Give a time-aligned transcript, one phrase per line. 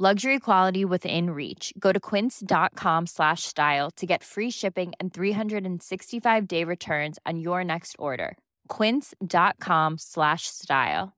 [0.00, 1.72] Luxury quality within reach.
[1.78, 7.62] Go to quince.com slash style to get free shipping and 365 day returns on your
[7.62, 8.36] next order.
[8.66, 11.12] Quince.com slash style.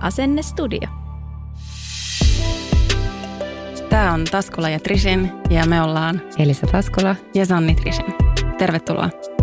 [0.00, 0.88] Asennestudio.
[3.88, 7.16] Tämä on Taskula ja Trisin ja me ollaan Elisa Taskula.
[7.34, 8.14] ja Sanni Trisin.
[8.58, 9.35] Tervetuloa.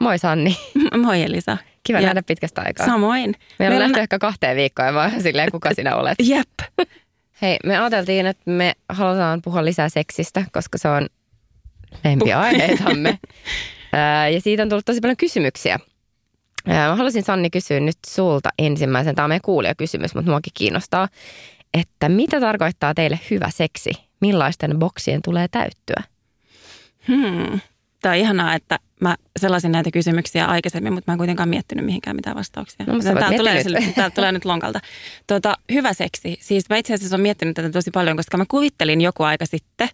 [0.00, 0.56] Moi Sanni.
[1.04, 1.56] Moi Elisa.
[1.84, 2.86] Kiva Ja nähdä pitkästä aikaa.
[2.86, 3.30] Samoin.
[3.30, 6.18] Me Meillä on- nähty ehkä kahteen viikkoon vaan silleen, kuka sinä olet.
[6.28, 6.48] Jep.
[7.42, 11.06] Hei, me ajateltiin, että me halutaan puhua lisää seksistä, koska se on
[12.04, 13.18] lempiaiheitamme.
[14.34, 15.78] Ja siitä on tullut tosi paljon kysymyksiä.
[16.66, 19.14] Mä haluaisin Sanni kysyä nyt sulta ensimmäisen.
[19.14, 21.08] Tämä on meidän kuulijakysymys, mutta muakin kiinnostaa.
[21.74, 23.90] Että mitä tarkoittaa teille hyvä seksi?
[24.20, 26.02] Millaisten boksien tulee täyttyä?
[27.08, 27.60] Hmm.
[28.02, 32.16] Tämä on ihanaa, että mä sellaisin näitä kysymyksiä aikaisemmin, mutta mä en kuitenkaan miettinyt mihinkään
[32.16, 32.86] mitään vastauksia.
[32.86, 34.80] No, Tää tulee, tää tulee nyt lonkalta.
[35.26, 36.38] Tuota, hyvä seksi.
[36.40, 39.88] Siis mä itse asiassa olen miettinyt tätä tosi paljon, koska mä kuvittelin joku aika sitten,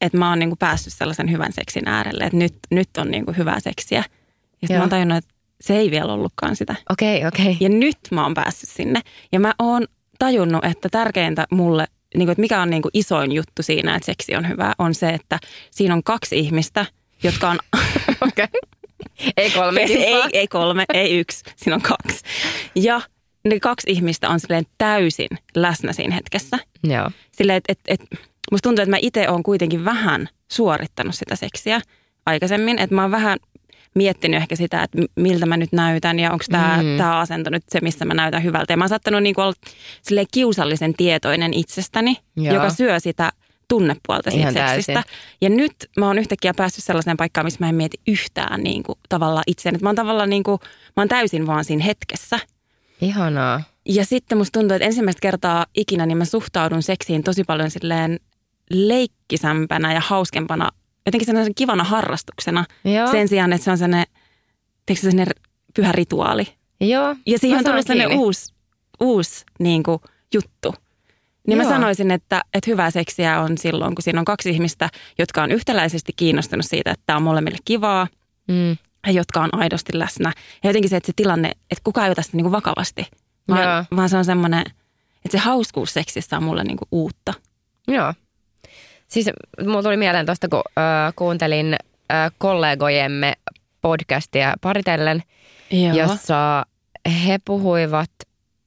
[0.00, 3.60] että mä oon niinku päässyt sellaisen hyvän seksin äärelle, että nyt, nyt on niinku hyvää
[3.60, 3.98] seksiä.
[3.98, 6.74] Ja sitten mä oon tajunnut, että se ei vielä ollutkaan sitä.
[6.90, 7.44] Okei, okay, okei.
[7.44, 7.56] Okay.
[7.60, 9.00] Ja nyt mä oon päässyt sinne.
[9.32, 9.86] Ja mä oon
[10.18, 14.06] tajunnut, että tärkeintä mulle, niin kuin, että mikä on niin kuin isoin juttu siinä, että
[14.06, 15.38] seksi on hyvä, on se, että
[15.70, 16.86] siinä on kaksi ihmistä,
[17.22, 17.58] jotka on...
[18.28, 18.46] Okay.
[19.36, 22.24] Ei kolme ei, ei kolme, ei yksi, siinä on kaksi.
[22.74, 23.00] Ja
[23.44, 26.58] ne kaksi ihmistä on silleen täysin läsnä siinä hetkessä.
[26.84, 27.10] Joo.
[27.32, 31.80] Silleen, että et, et, musta tuntuu, että mä itse oon kuitenkin vähän suorittanut sitä seksiä
[32.26, 32.78] aikaisemmin.
[32.78, 33.38] Että mä oon vähän
[33.94, 36.96] miettinyt ehkä sitä, että miltä mä nyt näytän ja onko tämä Mm.
[36.98, 38.72] tää asento nyt se, missä mä näytän hyvältä.
[38.72, 39.54] Ja mä oon saattanut niinku olla
[40.32, 42.54] kiusallisen tietoinen itsestäni, Joo.
[42.54, 43.32] joka syö sitä
[43.68, 44.92] tunnepuolta siitä Ihan seksistä.
[44.92, 45.12] täysin.
[45.40, 48.98] Ja nyt mä oon yhtäkkiä päässyt sellaiseen paikkaan, missä mä en mieti yhtään niin kuin,
[49.08, 49.78] tavallaan itseäni.
[49.82, 50.58] Mä oon tavallaan niin kuin,
[50.96, 52.38] mä oon täysin vaan siinä hetkessä.
[53.00, 53.62] Ihanaa.
[53.88, 58.20] Ja sitten musta tuntuu, että ensimmäistä kertaa ikinä niin mä suhtaudun seksiin tosi paljon silleen
[58.70, 60.70] leikkisämpänä ja hauskempana,
[61.06, 62.64] jotenkin sellaisen kivana harrastuksena.
[62.84, 63.10] Joo.
[63.10, 64.06] Sen sijaan, että se on sellainen,
[64.86, 65.34] tiedätkö, sellainen
[65.74, 66.48] pyhä rituaali.
[66.80, 67.16] Joo.
[67.26, 68.54] Ja siihen on tullut sellainen uusi,
[69.00, 69.98] uusi niin kuin,
[70.34, 70.74] juttu.
[71.46, 71.68] Niin Joo.
[71.68, 75.52] mä sanoisin, että, että hyvää seksiä on silloin, kun siinä on kaksi ihmistä, jotka on
[75.52, 78.06] yhtäläisesti kiinnostunut siitä, että tämä on molemmille kivaa
[78.48, 78.76] Mm.
[79.06, 80.32] ja jotka on aidosti läsnä.
[80.64, 83.06] Ja jotenkin se, että se tilanne, että kukaan ei ota sitä niin kuin vakavasti,
[83.48, 83.58] Joo.
[83.58, 84.64] vaan, vaan se on semmoinen,
[85.24, 87.34] että se hauskuus seksissä on mulle niin kuin uutta.
[87.88, 88.14] Joo.
[89.08, 89.30] Siis
[89.66, 91.76] mulla tuli mieleen tuosta, kun äh, kuuntelin
[92.12, 93.32] äh, kollegojemme
[93.80, 95.22] podcastia paritellen,
[95.70, 95.94] Joo.
[95.96, 96.66] jossa
[97.26, 98.10] he puhuivat,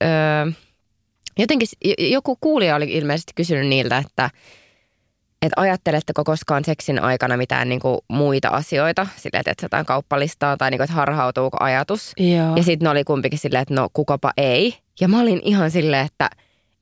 [0.03, 0.55] äh,
[1.41, 1.67] jotenkin
[1.97, 4.29] joku kuulija oli ilmeisesti kysynyt niiltä, että
[5.41, 10.83] että ajatteletteko koskaan seksin aikana mitään niinku muita asioita, silleen, että jotain kauppalistaa tai niinku,
[10.83, 12.13] että harhautuuko ajatus.
[12.17, 12.55] Joo.
[12.55, 14.75] Ja sitten ne oli kumpikin silleen, että no kukapa ei.
[15.01, 16.29] Ja mä olin ihan silleen, että,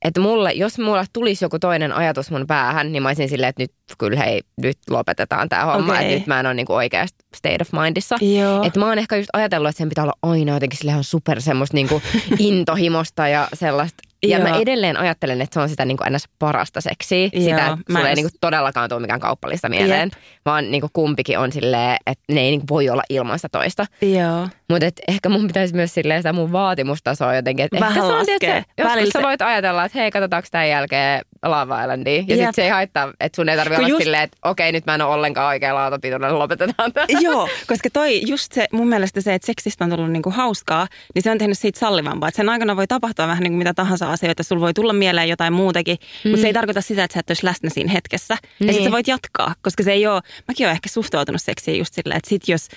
[0.04, 3.62] että mulle, jos mulla tulisi joku toinen ajatus mun päähän, niin mä olisin silleen, että
[3.62, 5.92] nyt kyllä hei, nyt lopetetaan tämä homma.
[5.92, 6.04] Okei.
[6.04, 8.16] Että nyt mä en ole niinku oikeasti state of mindissa.
[8.20, 8.62] Joo.
[8.62, 11.74] Että mä oon ehkä just ajatellut, että sen pitää olla aina jotenkin silleen super semmoista
[11.74, 12.02] niinku
[12.38, 14.07] intohimosta ja sellaista.
[14.26, 14.60] Ja mä Joo.
[14.60, 16.24] edelleen ajattelen, että se on sitä niinku ns.
[16.38, 17.28] parasta seksiä.
[17.32, 20.10] Joo, Sitä, mä että sulle ei just- niinku todellakaan tule mikään kauppalista mieleen.
[20.46, 23.86] Vaan niinku kumpikin on silleen, että ne ei niinku voi olla ilman sitä toista.
[24.02, 24.48] Joo.
[24.70, 27.64] Mutta ehkä mun pitäisi myös silleen sitä mun vaatimustasoa jotenkin.
[27.64, 31.22] Et Vähän ehkä se on, Välillä joskus sä voit ajatella, että hei, katsotaanko tämän jälkeen
[31.42, 32.16] Lava Islandia.
[32.16, 34.86] Ja sitten se ei haittaa, että sun ei tarvitse olla just- silleen, että okei, nyt
[34.86, 37.06] mä en ole ollenkaan oikein laatapituudella, lopetetaan tämä.
[37.20, 41.22] Joo, koska toi just se, mun mielestä se, että seksistä on tullut niinku hauskaa, niin
[41.22, 42.28] se on tehnyt siitä sallivampaa.
[42.28, 44.42] Että sen aikana voi tapahtua vähän niin kuin mitä tahansa asioita.
[44.42, 46.30] Sulla voi tulla mieleen jotain muutakin, mm.
[46.30, 48.34] mutta se ei tarkoita sitä, että sä et olisi läsnä siinä hetkessä.
[48.34, 48.72] Ja Niin.
[48.72, 52.18] sitten sä voit jatkaa, koska se ei ole, mäkin olen ehkä suhtautunut seksiin just silleen,
[52.18, 52.68] että sit jos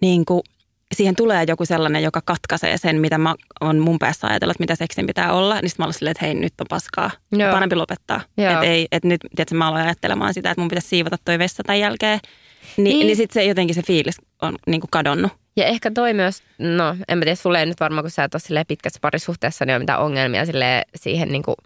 [0.00, 0.42] niin kuin,
[0.92, 5.06] siihen tulee joku sellainen, joka katkaisee sen, mitä mä oon mun päässä ajatellut, mitä seksin
[5.06, 7.10] pitää olla, niin sitten mä olen silleen, että hei, nyt on paskaa.
[7.32, 7.52] Joo.
[7.52, 8.20] Parempi lopettaa.
[8.38, 11.62] Että ei, et nyt, tiedätkö, mä aloin ajattelemaan sitä, että mun pitäisi siivota toi vessa
[11.62, 12.20] tämän jälkeen.
[12.76, 13.06] Ni, Niin.
[13.06, 15.32] niin, sitten se jotenkin se fiilis on niin kuin kadonnut.
[15.56, 18.34] Ja ehkä toi myös, no en mä tiedä, sulle ei nyt varmaan, kun sä et
[18.34, 20.42] ole pitkässä parisuhteessa, niin on mitään ongelmia
[20.96, 21.56] siihen niin kuin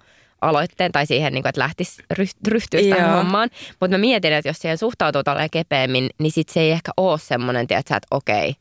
[0.41, 3.17] aloitteen tai siihen, niin kuin, että lähtisi ryht- ryhtyä tähän Joo.
[3.17, 3.51] hommaan.
[3.81, 7.19] Mutta mä mietin, että jos siihen suhtautuu tolleen kepeämmin, niin sit se ei ehkä ole
[7.19, 8.55] semmoinen, tiedätkö, että okei,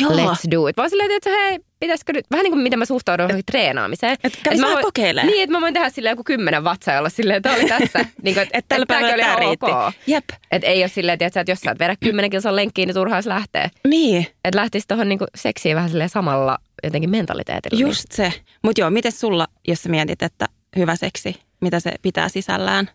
[0.00, 0.10] Joo.
[0.10, 0.76] let's do it.
[0.76, 4.16] Vaan silleen, että hei, pitäisikö nyt, vähän niin kuin miten mä suhtaudun johonkin treenaamiseen.
[4.24, 5.24] et kävis mä voin- kokeilee.
[5.24, 7.98] Niin, että mä voin tehdä silleen joku kymmenen vatsaa ja olla silleen, että oli tässä.
[8.22, 9.66] niin kuin, että, Että tällä tääkin päivällä oli tämä riitti.
[9.88, 9.94] ok.
[10.06, 10.24] Jep.
[10.52, 13.20] Että ei ole silleen, tiedätkö, että jos sä et vedä kymmenen kilsan lenkkiin, niin turhaa
[13.24, 13.70] lähtee.
[13.88, 17.80] Niin, Että lähtisi tuohon niinku seksiin vähän silleen samalla jotenkin mentaliteetillä.
[17.80, 18.32] just se.
[18.62, 20.46] Mutta joo, miten sulla, jos sä mietit, että
[20.76, 22.88] hyvä seksi, mitä se pitää sisällään?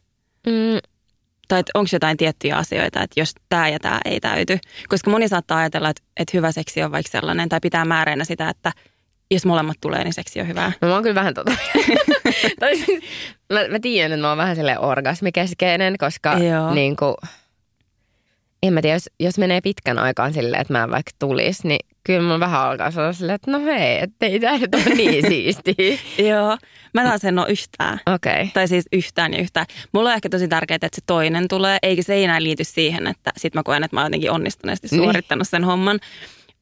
[0.45, 0.79] Niin, mm,
[1.47, 4.59] Tai onko jotain tiettyjä asioita, että jos tämä ja tämä ei täyty.
[4.89, 8.49] Koska moni saattaa ajatella, että, että hyvä seksi on vaikka sellainen, tai pitää määränä sitä,
[8.49, 8.71] että
[9.31, 10.71] jos molemmat tulee, niin seksi on hyvää.
[10.81, 11.51] no mä oon kyllä vähän tota.
[12.59, 13.03] tai siis,
[13.53, 16.73] mä, mä tiedän, että mä oon vähän silleen orgasmikeskeinen, koska Joo.
[16.73, 17.15] niinku,
[18.63, 21.87] en mä tiedä, jos, jos menee pitkän aikaan silleen, että mä en vaikka tulisi, niin
[22.07, 25.27] kyllä mun vähän alkaa olla silleen, että no hei, että ei tää nyt ole niin
[25.31, 25.97] siistiä.
[26.29, 26.57] Joo,
[26.93, 27.99] mä taas en ole yhtään.
[28.15, 28.33] Okei.
[28.33, 28.47] Okay.
[28.53, 29.65] Tai siis yhtään ja yhtään.
[29.91, 33.07] Mulla on ehkä tosi tärkeää, että se toinen tulee, eikä se ei enää liity siihen,
[33.07, 35.03] että sit mä koen, että mä oon jotenkin onnistuneesti Niin.
[35.03, 35.99] suorittanut sen homman.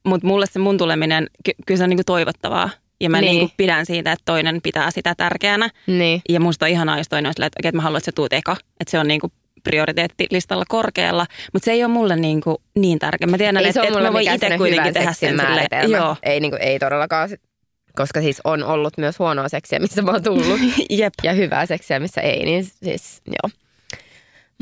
[0.06, 2.70] Mutta mulle se mun tuleminen, ky- kyllä se on niinku toivottavaa.
[3.02, 3.32] Ja mä Niin.
[3.32, 5.70] niinku pidän siitä, että toinen pitää sitä tärkeänä.
[5.88, 6.22] Niin.
[6.30, 8.34] Ja musta on ihanaa, jos toinen on että, okei, että mä haluan, että sä tuut
[8.34, 8.56] eka.
[8.80, 9.32] Että se on niinku
[9.66, 11.26] prioriteettilistalla korkealla.
[11.54, 13.28] Mutta se ei ole mulle niinku niin tärkeä.
[13.28, 15.92] Mä tiedän, että, että mä voin itse kuitenkin tehdä sen silleen.
[15.92, 17.30] Joo, Ei, niin kuin, ei todellakaan.
[17.96, 20.60] Koska siis on ollut myös huonoa seksiä, missä mä oon tullut.
[20.90, 21.14] jep.
[21.24, 23.52] ja hyvää seksiä, missä ei, niin siis joo.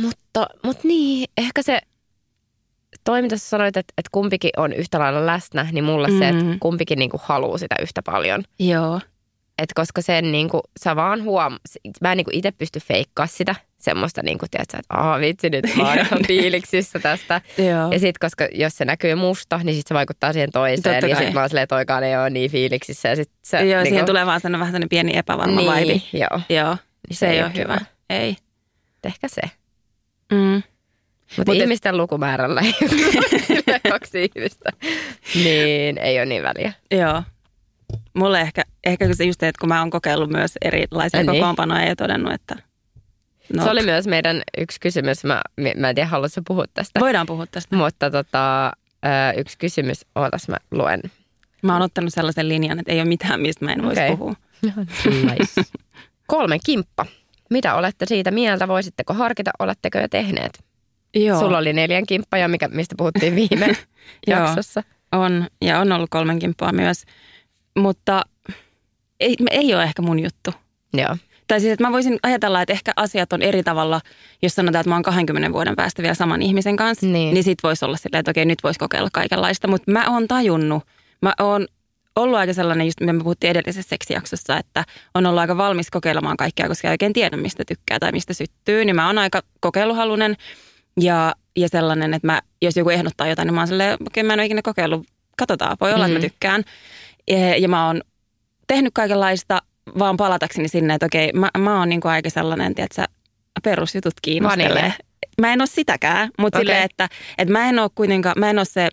[0.02, 1.80] Mutta, mutta niin, ehkä se,
[3.04, 6.20] toi mitä sä sanoit, että, että kumpikin on yhtä lailla läsnä, niin mulle mm.
[6.20, 6.60] se, että Mm.
[6.60, 8.44] kumpikin niinku haluaa sitä yhtä paljon.
[8.60, 9.00] Joo.
[9.58, 11.58] Et koska sen niinku, sä vaan huom...
[12.02, 15.84] Mä en niinku itse pysty feikkaa sitä semmoista, niinku, tiedätkö, että aah vitsi nyt mä
[15.90, 17.42] oon ihan fiiliksissä tästä.
[17.92, 20.94] Ja sitten koska jos se näkyy musta, niin sit se vaikuttaa siihen toiseen.
[20.96, 23.10] Totta ja sitten mä oon silleen, toikaan ei ole niin fiiliksissä.
[23.10, 26.04] Ja sit se, Joo, niinku, siihen tulee vaan sellainen vähän sellainen pieni epävarma niin, vaivi.
[26.14, 26.78] Joo, Joo,
[27.10, 27.78] Niin se, ei ole hyvä.
[28.10, 28.36] Ei.
[29.04, 29.42] ehkä se.
[30.32, 30.64] Mm.
[31.38, 32.74] Mutta Mut et- ihmisten lukumäärällä ei
[33.68, 34.70] ole kaksi ihmistä.
[35.36, 36.74] Niin, ei ole niin väliä.
[36.92, 37.24] Joo.
[38.14, 41.36] Mulle ehkä, ehkä se just, että kun mä oon kokeillut myös erilaisia Ai niin.
[41.36, 42.56] kokoonpanoja ja todennut, että
[43.54, 45.24] no, Se oli myös meidän yksi kysymys.
[45.24, 45.42] Mä,
[45.78, 47.00] mä en tiedä, haluatko puhua tästä.
[47.00, 47.76] voidaan puhua tästä.
[47.76, 48.72] Mutta tota,
[49.38, 51.02] yksi kysymys, ootas mä luen.
[51.62, 54.18] Mä oon ottanut sellaisen linjan, että ei ole mitään, mistä mä en voisi Okei.
[54.18, 54.34] puhua.
[55.32, 55.62] nice.
[56.28, 57.06] Kolmen kimppa.
[57.50, 58.68] Mitä olette siitä mieltä?
[58.68, 59.52] Voisitteko harkita?
[59.60, 60.64] Oletteko jo tehneet?
[61.16, 63.66] Joo, Sulla oli neljän kimppa ja mikä, mistä puhuttiin viime
[64.28, 64.40] Joo.
[64.40, 64.84] jaksossa.
[65.12, 65.48] on.
[65.62, 67.04] Ja on ollut kolmen kimppaa myös.
[67.78, 68.22] Mutta
[69.20, 70.52] ei, ei ole ehkä mun juttu.
[70.94, 71.18] Joo.
[71.48, 74.02] Tai siis, että mä voisin ajatella, että ehkä asiat on eri tavalla,
[74.42, 77.34] jos sanotaan, että mä oon 20 vuoden päästä vielä saman ihmisen kanssa, Niin.
[77.34, 79.68] niin, sit voisi olla silleen, että okei, nyt voisi kokeilla kaikenlaista.
[79.68, 80.84] Mutta mä oon tajunnut,
[81.22, 81.68] mä oon
[82.16, 86.38] ollut aika sellainen, just mitä me puhuttiin edellisessä seksijaksossa, että on ollut aika valmis kokeilemaan
[86.38, 88.86] kaikkea, koska ei oikein tiedä, mistä tykkää tai mistä syttyy.
[88.86, 90.36] Niin mä oon aika kokeiluhalunen
[91.00, 94.34] ja, ja sellainen, että mä, jos joku ehdottaa jotain, niin mä oon silleen, okei, mä
[94.34, 95.08] en ole ikinä kokeillut,
[95.38, 96.16] katsotaan, voi olla, mm.
[96.16, 96.64] että mä tykkään.
[97.28, 98.02] Ja, ja mä oon
[98.68, 99.62] tehnyt kaikenlaista
[100.00, 103.04] vaan palatakseni sinne, että okei, mä, mä oon niinku aika sellainen, tiedätkö,
[103.64, 104.68] perusjutut kiinnostelee.
[104.76, 104.92] Vanilja.
[105.42, 106.62] Mä en ole sitäkään, mutta okay.
[106.66, 108.90] silleen, että, että mä en ole kuitenkaan, mä en ole se,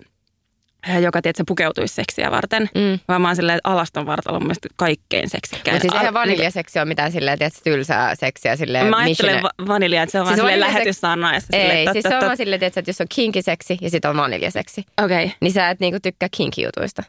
[0.89, 2.99] äh, joka tiedätkö, pukeutuisi seksiä varten, Mm.
[3.09, 5.75] vaan mä oon silleen, että alaston vartalo on kaikkein seksikkäin.
[5.75, 9.67] Mutta siis eihän Al- vaniljaseksi ole mitään silleen, tiedätkö, tylsää seksiä silleen Mä ajattelen va-
[9.69, 11.57] vaniljaa, että se on Siis siis vaan silleen vaniljaseks-.
[11.57, 14.85] Ei, siis se on vaan silleen, tiedätkö, että jos on kinkiseksi ja sitten on vaniljaseksi,
[15.05, 15.25] Okei.
[15.25, 15.37] Okay.
[15.41, 17.03] niin sä et niinku tykkää kinkijutuista.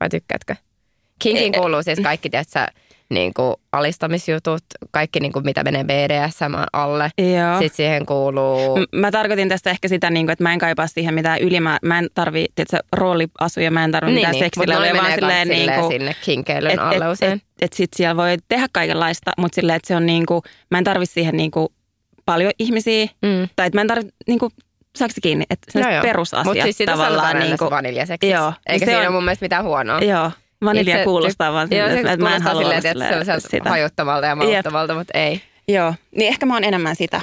[0.00, 0.56] Vai tykkäätkö?
[1.18, 2.66] Kinkiin Ei- kuuluu siis kaikki, tiedätkö,
[3.14, 7.10] niinku alistamisjutut, kaikki niinku, mitä menee BDSM alle.
[7.18, 7.58] Joo.
[7.58, 8.76] Sitten siihen kuuluu...
[8.78, 11.78] M- Mä tarkoitin tästä ehkä sitä, niin kuin, että mä en kaipaa siihen mitään ylimää.
[11.82, 14.44] Mä en tarvi, tiedätkö, rooliasuja, mä en tarvi niin, mitään niin.
[14.44, 17.32] seksillä, Mutta vaan silleen niin kuin, sinne kinkeilyn et, alle et, usein.
[17.32, 20.78] et, et sit siellä voi tehdä kaikenlaista, mutta silleen, että se on niin kuin, mä
[20.78, 21.68] en tarvi siihen niin kuin
[22.26, 23.48] paljon ihmisiä, Mm.
[23.56, 24.50] tai että mä en tarvi, niin kuin,
[24.96, 26.02] saako kiinni, että se joo.
[26.02, 28.28] perusasiat Mutta siis sitä tavallaan niin niin kuin, vaniljaseksi.
[28.30, 28.52] Joo.
[28.66, 29.98] Eikä Se siinä on- ole mun mielestä mitään huonoa.
[29.98, 30.30] joo,
[30.64, 33.48] vanilja Itse kuulostaa vaan silleen, se että mä en halua olla silleen, että silleen, se
[33.48, 33.70] sitä.
[33.70, 35.42] hajuttavalta ja mauttavalta, mutta ei.
[35.68, 37.20] Joo, niin ehkä mä oon enemmän sitä.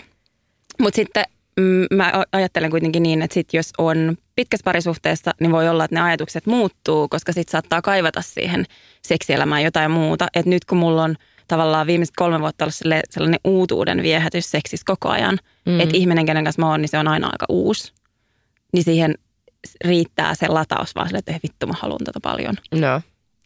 [0.79, 1.23] Mutta sitten
[1.59, 5.95] mm, mä ajattelen kuitenkin niin, että sit jos on pitkässä parisuhteessa, niin voi olla, että
[5.95, 8.65] ne ajatukset muuttuu, koska sitten saattaa kaivata siihen
[9.01, 10.27] seksielämään jotain muuta.
[10.33, 11.15] Et nyt kun mulla on
[11.47, 15.79] tavallaan viimeiset kolme vuotta ollut sellainen uutuuden viehätys seksissä koko ajan, Mm.
[15.79, 17.93] että ihminen, kenen kanssa mä oon, niin se on aina aika uusi.
[18.73, 19.15] Niin siihen
[19.85, 22.55] riittää se lataus vaan sille, että vittu mä haluan tätä paljon.
[22.71, 23.01] No,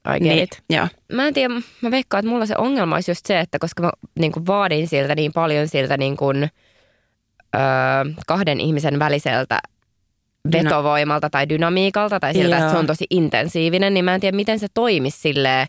[0.08, 0.64] I get Niin, it.
[0.70, 0.88] joo.
[1.12, 3.92] Mä en tiedä, mä veikkaan, että mulla se ongelma olisi just se, että koska mä
[4.20, 6.44] niin kuin vaadin siltä niin paljon siltä niin kuin,
[7.56, 7.62] öö,
[8.28, 9.60] kahden ihmisen väliseltä
[10.52, 12.80] vetovoimalta tai dynamiikalta tai siltä, että se Joo.
[12.80, 15.68] on tosi intensiivinen, niin mä en tiedä, miten se toimisi silleen,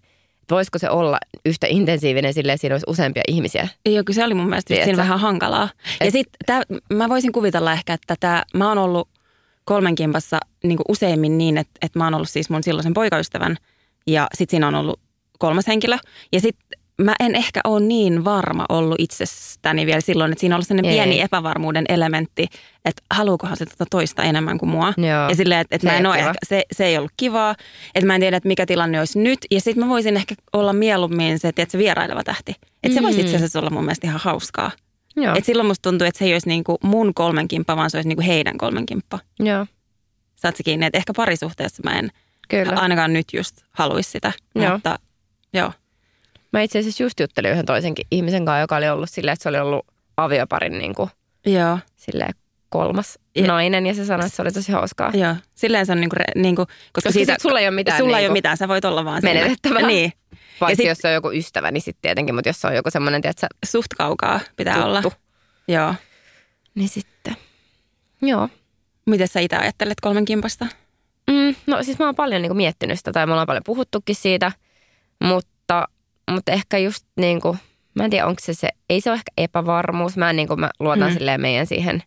[0.51, 3.69] voisiko se olla yhtä intensiivinen silleen, että siinä olisi useampia ihmisiä.
[3.87, 5.69] Joo, kyllä se oli mun mielestä siinä vähän hankalaa.
[6.01, 6.63] Ja Et- sitten
[6.93, 9.09] mä voisin kuvitella ehkä, että tää, mä oon ollut
[9.65, 13.57] kolmen kimpassa niin useimmin niin, että, että mä oon ollut siis mun silloisen poikaystävän
[14.07, 15.01] ja sitten siinä on ollut
[15.39, 15.97] kolmas henkilö.
[16.33, 20.57] Ja sitten mä en ehkä ole niin varma ollut itsestäni vielä silloin, että siinä on
[20.57, 20.97] ollut sellainen Ei.
[20.97, 22.47] pieni epävarmuuden elementti,
[22.85, 24.93] että haluukohan se tätä toista enemmän kuin mua.
[24.97, 25.29] Joo.
[25.29, 27.55] Ja silleen, että, että Se mä en ole ehkä, se, se ei ollut kivaa,
[27.95, 29.39] että mä en tiedä, että mikä tilanne olisi nyt.
[29.51, 32.55] Ja sitten mä voisin ehkä olla mieluummin se, että se vieraileva tähti.
[32.83, 33.25] Että se voisi Mm.
[33.25, 34.71] itse asiassa olla mun mielestä ihan hauskaa.
[35.17, 37.97] Joo, Et silloin musta tuntuu, että se ei olisi niinku mun kolmen kimppa, vaan se
[37.97, 39.19] olisi niinku heidän kolmen kimppa.
[39.41, 39.67] joo
[40.37, 42.11] Saat se kiinni, että ehkä parisuhteessa mä en
[42.65, 42.81] kyllä.
[42.81, 44.33] ainakaan nyt just haluaisi sitä.
[44.55, 44.73] Joo.
[44.73, 44.99] Mutta
[45.53, 45.73] joo.
[46.53, 49.49] Mä itse asiassa just juttelin yhden toisenkin ihmisen kanssa, joka oli ollut silleen, että se
[49.49, 51.11] oli ollut avioparin niin kuin,
[51.47, 52.35] Joo, silleen
[52.69, 55.11] kolmas Ja- nainen ja se sanoi, että se oli tosi hauskaa.
[55.15, 55.35] joo.
[55.55, 58.31] Silleen se on niinku, niinku koska, Koska siitä, sulla ei ole mitään, sulla ei niinku
[58.33, 59.41] ole mitään, sä voit olla vaan siinä.
[59.41, 59.87] menetettävää.
[59.95, 60.13] Niin,
[60.59, 62.75] Paitsi Ja sit- jos se on joku ystävä, niin sitten tietenkin, mutta jos se on
[62.75, 65.03] joku semmoinen, tiedätkö, suht kaukaa pitää tuttu, olla.
[65.69, 65.95] Joo.
[66.75, 67.37] niin sitten,
[68.23, 68.49] joo.
[69.07, 70.67] Miten sä itse ajattelet kolmen kimpasta?
[71.31, 74.17] Mm, no siis mä oon paljon niin kuin, miettinyt sitä tai me ollaan paljon puhuttukin
[74.17, 74.53] siitä,
[75.25, 75.89] mutta,
[76.31, 77.59] mutta ehkä just niin kuin,
[77.95, 80.61] mä en tiedä onko se se, ei se ole ehkä epävarmuus, mä, en, niin kuin,
[80.61, 81.15] mä luotan Mm.
[81.15, 82.03] silleen meidän siihen,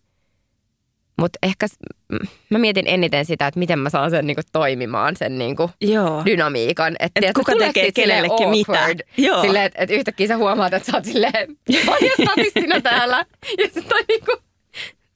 [1.19, 1.67] mutta ehkä
[2.49, 5.71] mä mietin eniten sitä, että miten mä saan sen niin kuin, toimimaan, sen niin kuin,
[5.81, 6.25] Joo.
[6.25, 6.93] dynamiikan.
[6.93, 8.87] Että Et tiedätkö, kuka tekee kenellekin mitä.
[9.17, 9.41] Joo.
[9.41, 13.25] Silleen, että, että yhtäkkiä sä huomaat, että sä oot silleen, mä oon statistina täällä.
[13.57, 14.31] Ja sit toi niinku,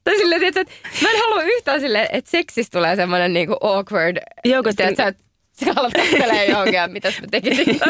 [0.04, 4.16] tai silleen, tiedätkö, että mä en halua yhtään silleen, että seksistä tulee semmoinen niinku awkward.
[4.44, 5.24] Joo, koska- tiedätkö, että
[5.64, 7.80] sä alat kattelee johonkin, että mitäs mä tekisin.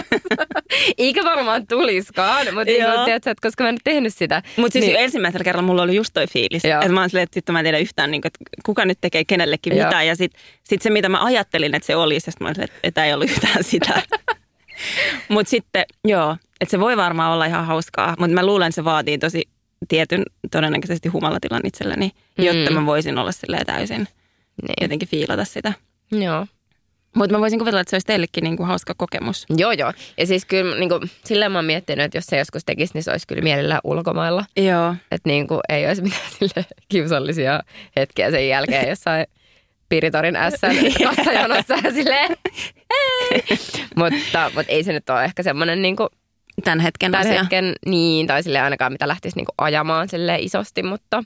[0.98, 3.04] Eikä varmaan tuliskaan, mutta Joo.
[3.04, 4.42] tiedätkö, että koska mä en tehnyt sitä.
[4.56, 5.04] Mutta siis niin, niin.
[5.04, 6.64] ensimmäisellä kerralla mulla oli just toi fiilis.
[6.64, 6.80] Joo.
[6.80, 8.98] Että mä oon silleen, että sitten mä en tiedä yhtään, niin kuin, että kuka nyt
[9.00, 9.86] tekee kenellekin Joo.
[9.86, 10.02] mitä.
[10.02, 12.76] Ja sitten sit se, mitä mä ajattelin, että se olisi, ja sit mä olin, että,
[12.82, 14.02] että ei ollut yhtään sitä.
[15.28, 18.14] Mutta sitten, joo, että se voi varmaan olla ihan hauskaa.
[18.18, 19.48] Mutta mä luulen, että se vaatii tosi
[19.88, 22.74] tietyn todennäköisesti humalatilan itselleni, jotta Mm.
[22.74, 24.08] mä voisin olla silleen täysin
[24.62, 24.74] niin.
[24.80, 25.72] jotenkin fiilata sitä.
[26.12, 26.46] Joo.
[27.16, 29.46] Mutta mä voisin kuvitella, että se olisi teillekin niin kuin hauska kokemus.
[29.56, 29.92] Joo, joo.
[30.18, 33.02] Ja siis kyllä niin kuin, silleen mä oon miettinyt, että jos se joskus tekisi, niin
[33.02, 34.44] se olisi kyllä mielellään ulkomailla.
[34.56, 34.94] Joo.
[35.10, 37.60] Että niin kuin ei olisi mitään sille kiusallisia
[37.96, 39.26] hetkiä sen jälkeen jossain
[39.88, 40.60] Piritorin S
[41.04, 42.36] kassajonossa ja silleen,
[43.96, 46.08] mutta, mutta ei se nyt ole ehkä semmoinen niin kuin
[46.64, 47.40] Tämän hetken tämän asia.
[47.40, 51.24] hetken, niin, tai sille ainakaan mitä lähtisi niin kuin ajamaan sille isosti, mutta,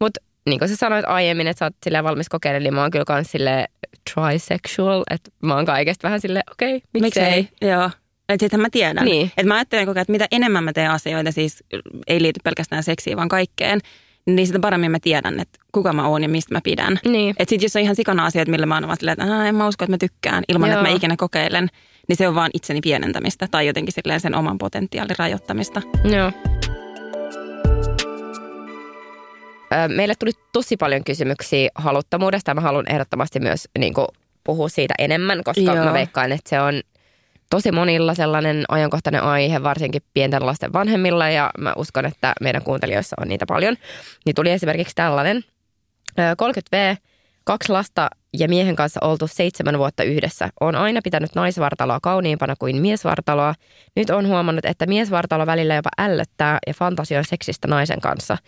[0.00, 2.90] mutta niin kuin sä sanoit aiemmin, että sä oot silleen valmis kokeilemaan, niin mä oon
[2.90, 3.66] kyllä kans sille
[4.14, 7.48] trisexual, että mä oon kaikesta vähän silleen, okei, okay, miksei.
[7.62, 7.90] Joo.
[8.28, 9.04] Että sitähän mä tiedän.
[9.04, 9.26] Niin.
[9.36, 11.64] Että mä ajattelen koko ajan, että mitä enemmän mä teen asioita, siis
[12.06, 13.80] ei liity pelkästään seksiin, vaan kaikkeen,
[14.26, 16.98] niin sitä paremmin mä tiedän, että kuka mä oon ja mistä mä pidän.
[17.04, 17.34] Niin.
[17.38, 19.54] Että sit jos on ihan sikana asioita, millä mä oon vaan silleen, että "Aa, en
[19.54, 20.78] mä usko, että mä tykkään, ilman Joo.
[20.78, 21.68] että mä ikinä kokeilen,
[22.08, 25.82] niin se on vaan itseni pienentämistä tai jotenkin silleen sen oman potentiaalin rajoittamista.
[26.04, 26.32] Joo.
[29.88, 34.06] Meille tuli tosi paljon kysymyksiä haluttomuudesta ja mä haluan ehdottomasti myös niin kuin,
[34.44, 35.84] puhua siitä enemmän, koska Joo.
[35.84, 36.80] Mä veikkaan, että se on
[37.50, 43.16] tosi monilla sellainen ajankohtainen aihe, varsinkin pienten lasten vanhemmilla ja mä uskon, että meidän kuuntelijoissa
[43.20, 43.76] on niitä paljon.
[44.26, 45.44] Niin tuli esimerkiksi tällainen.
[46.18, 46.96] Ö, 30V,
[47.44, 50.48] kaksi lasta ja miehen kanssa oltu seitsemän vuotta yhdessä.
[50.60, 53.54] On aina pitänyt naisvartaloa kauniimpana kuin miesvartaloa.
[53.96, 58.38] Nyt on huomannut, että miesvartalo välillä jopa ällöttää ja fantasioi seksistä naisen kanssa.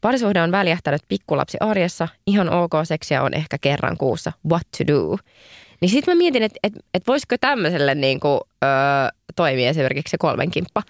[0.00, 2.08] Parisuhde on väljähtänyt pikkulapsi arjessa.
[2.26, 4.32] Ihan ok seksiä on ehkä kerran kuussa.
[4.50, 5.16] What to do?
[5.80, 8.70] Niin sitten mä mietin, että et, et voisiko tämmöiselle niinku, öö,
[9.36, 10.82] toimia esimerkiksi se kolmenkimppa.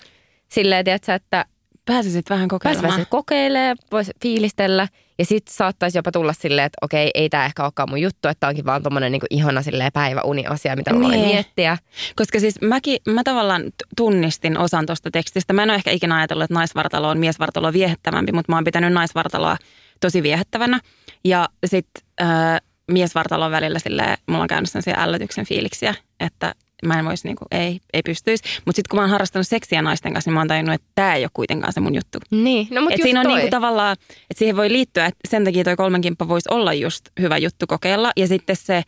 [0.48, 1.44] Silleen, tiedätkö, että
[1.84, 2.88] Pääsisit vähän kokeilemaan.
[2.88, 4.88] Pääsisi kokeilemaan, voisi fiilistellä
[5.18, 8.48] ja sitten saattaisi jopa tulla silleen, että okei, ei tämä ehkä olekaan mun juttu, että
[8.48, 11.20] onkin vaan tommonen niinku ihana silleen päiväuni-asia, mitä Niin.
[11.20, 11.78] miettiä.
[12.16, 13.62] Koska siis mäkin, mä tavallaan
[13.96, 15.52] tunnistin osan tuosta tekstistä.
[15.52, 18.92] Mä en ole ehkä ikinä ajatellut, että naisvartalo on miesvartaloa viehättävämpi, mutta mä oon pitänyt
[18.92, 19.56] naisvartaloa
[20.00, 20.80] tosi viehättävänä.
[21.24, 22.60] Ja sitten äh,
[22.90, 27.80] miesvartalon välillä silleen, mulla on käynyt sellaisia ällötyksen fiiliksiä, että mä en voisi niinku, ei,
[27.92, 28.44] ei pystyisi.
[28.64, 31.14] Mutta sitten kun mä oon harrastanut seksiä naisten kanssa, niin mä oon tajunnut, että tämä
[31.14, 32.18] ei ole kuitenkaan se mun juttu.
[32.30, 33.34] Niin, no mutta siinä on toi.
[33.36, 37.38] niinku tavallaan, että siihen voi liittyä, että sen takia toi kolmenkimppa voisi olla just hyvä
[37.38, 38.12] juttu kokeilla.
[38.16, 38.82] Ja sitten se,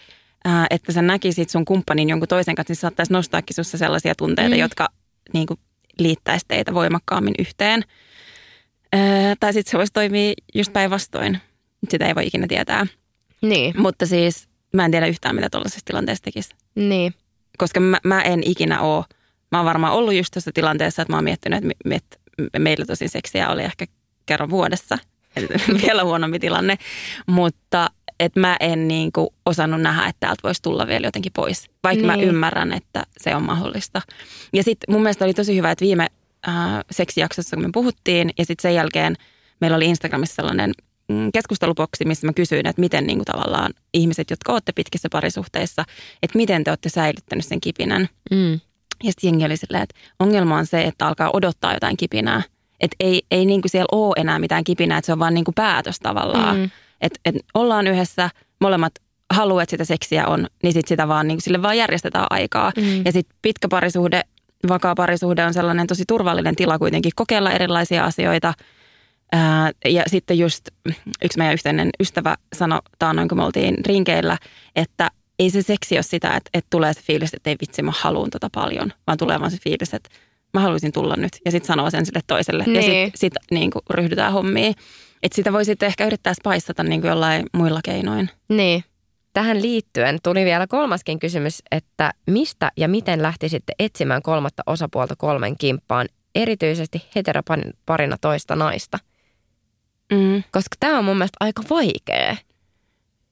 [0.45, 4.55] ää, että sä näkisit sun kumppanin jonkun toisen kanssa, niin saattaisi nostaakin sussa sellaisia tunteita,
[4.55, 4.61] Mm.
[4.61, 4.89] jotka
[5.33, 5.55] niinku
[5.99, 7.83] liittäisi teitä voimakkaammin yhteen.
[8.93, 11.39] Ää, tai sitten se voisi toimia just päinvastoin.
[11.91, 12.87] Sitä ei voi ikinä tietää.
[13.43, 16.51] Niin, Mutta siis mä en tiedä yhtään, mitä tuollaisessa tilanteessa tekisi.
[16.75, 17.15] Niin.
[17.59, 19.05] Koska mä, mä en ikinä ole,
[19.53, 22.19] mä oon varmaan ollut just tässä tilanteessa, että mä oon miettinyt, että, me, että
[22.59, 23.87] meillä tosi seksiä oli ehkä
[24.27, 24.99] kerran vuodessa.
[25.83, 26.79] vielä huonompi tilanne,
[27.27, 31.71] mutta että mä en niin kuin osannut nähdä, että täältä voisi tulla vielä jotenkin pois,
[31.85, 32.21] vaikka niin.
[32.21, 34.03] mä ymmärrän, että se on mahdollista.
[34.53, 36.07] Ja sitten mun mielestä oli tosi hyvä, että viime
[36.49, 36.55] äh,
[36.91, 39.17] seksijaksossa, kun me puhuttiin, ja sitten sen jälkeen
[39.61, 40.73] meillä oli Instagramissa sellainen
[41.33, 45.85] keskusteluboksi, missä mä kysyin, että miten niin kuin tavallaan ihmiset, jotka olette pitkissä parisuhteissa,
[46.23, 48.09] että miten te olette säilyttänyt sen kipinän.
[48.31, 48.53] Mm.
[49.05, 52.43] Ja sitten jengi oli silleen, että ongelma on se, että alkaa odottaa jotain kipinää.
[52.81, 55.45] Että ei, ei niin kuin siellä ole enää mitään kipinää, että se on vaan niin
[55.45, 56.57] kuin päätös tavallaan.
[56.57, 56.71] Mm.
[57.01, 58.93] Että et ollaan yhdessä, molemmat
[59.35, 62.73] haluaa, että sitä seksiä on, niin sit sitä vaan, niin sille vaan järjestetään aikaa.
[62.77, 63.05] Mm.
[63.05, 64.23] Ja sitten pitkä parisuhde,
[64.69, 68.55] vakaa parisuhde on sellainen tosi turvallinen tila kuitenkin kokeilla erilaisia asioita.
[69.33, 70.69] Ää, ja sitten just
[71.25, 74.39] yksi meidän yhteinen ystävä sanoi taannoin, kun me oltiin rinkeillä,
[74.77, 77.93] että ei se seksi ole sitä, että, että tulee se fiilis, että ei vitsi, mä
[78.01, 80.11] haluan tota paljon, vaan tulee vaan se fiilis, että
[80.55, 81.33] mä haluaisin tulla nyt.
[81.45, 82.65] Ja sitten sanoo sen sille toiselle.
[82.67, 82.77] Niin.
[82.77, 84.75] Ja sitten sit, niin ryhdytään hommiin.
[85.23, 88.31] Että sitä voisi ehkä yrittää spaissata niin kuin jollain muilla keinoin.
[88.49, 88.85] Niin.
[89.33, 95.59] Tähän liittyen tuli vielä kolmaskin kysymys, että mistä ja miten lähtisitte etsimään kolmatta osapuolta kolmen
[95.59, 98.99] kimppaan, erityisesti heteroparina toista naista?
[100.13, 100.43] Mm.
[100.53, 102.37] Koska tämä on mun mielestä aika vaikea.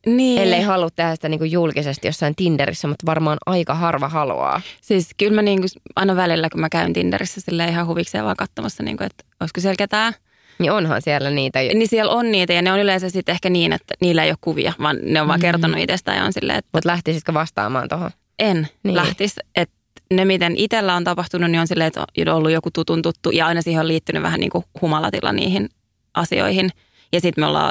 [0.07, 0.43] Niin.
[0.43, 4.61] Ellei halua tehdä sitä niinku julkisesti jossain Tinderissä, mutta varmaan aika harva haluaa.
[4.81, 5.67] Siis kyllä mä niinku
[5.97, 9.77] aina välillä, kun mä käyn Tinderissä sille ihan huvikseen vaan katsomassa, niinku, että olisiko siellä
[9.77, 10.13] ketään.
[10.59, 11.59] Niin onhan siellä niitä.
[11.59, 14.39] Niin siellä on niitä ja ne on yleensä sitten ehkä niin, että niillä ei ole
[14.41, 15.43] kuvia, vaan ne on vaan mm.
[15.43, 16.69] kertonut itsestä ja on silleen, että...
[16.73, 18.11] Mutta lähtisitkö vastaamaan tuohon?
[18.39, 18.97] En niin.
[18.97, 19.41] lähtisi.
[19.57, 19.75] Että
[20.11, 23.47] ne, miten itsellä on tapahtunut, niin on silleen, että on ollut joku tutun tuttu ja
[23.47, 25.69] aina siihen on liittynyt vähän niin kuin humalatila niihin
[26.15, 26.71] asioihin.
[27.13, 27.71] Ja sitten me ollaan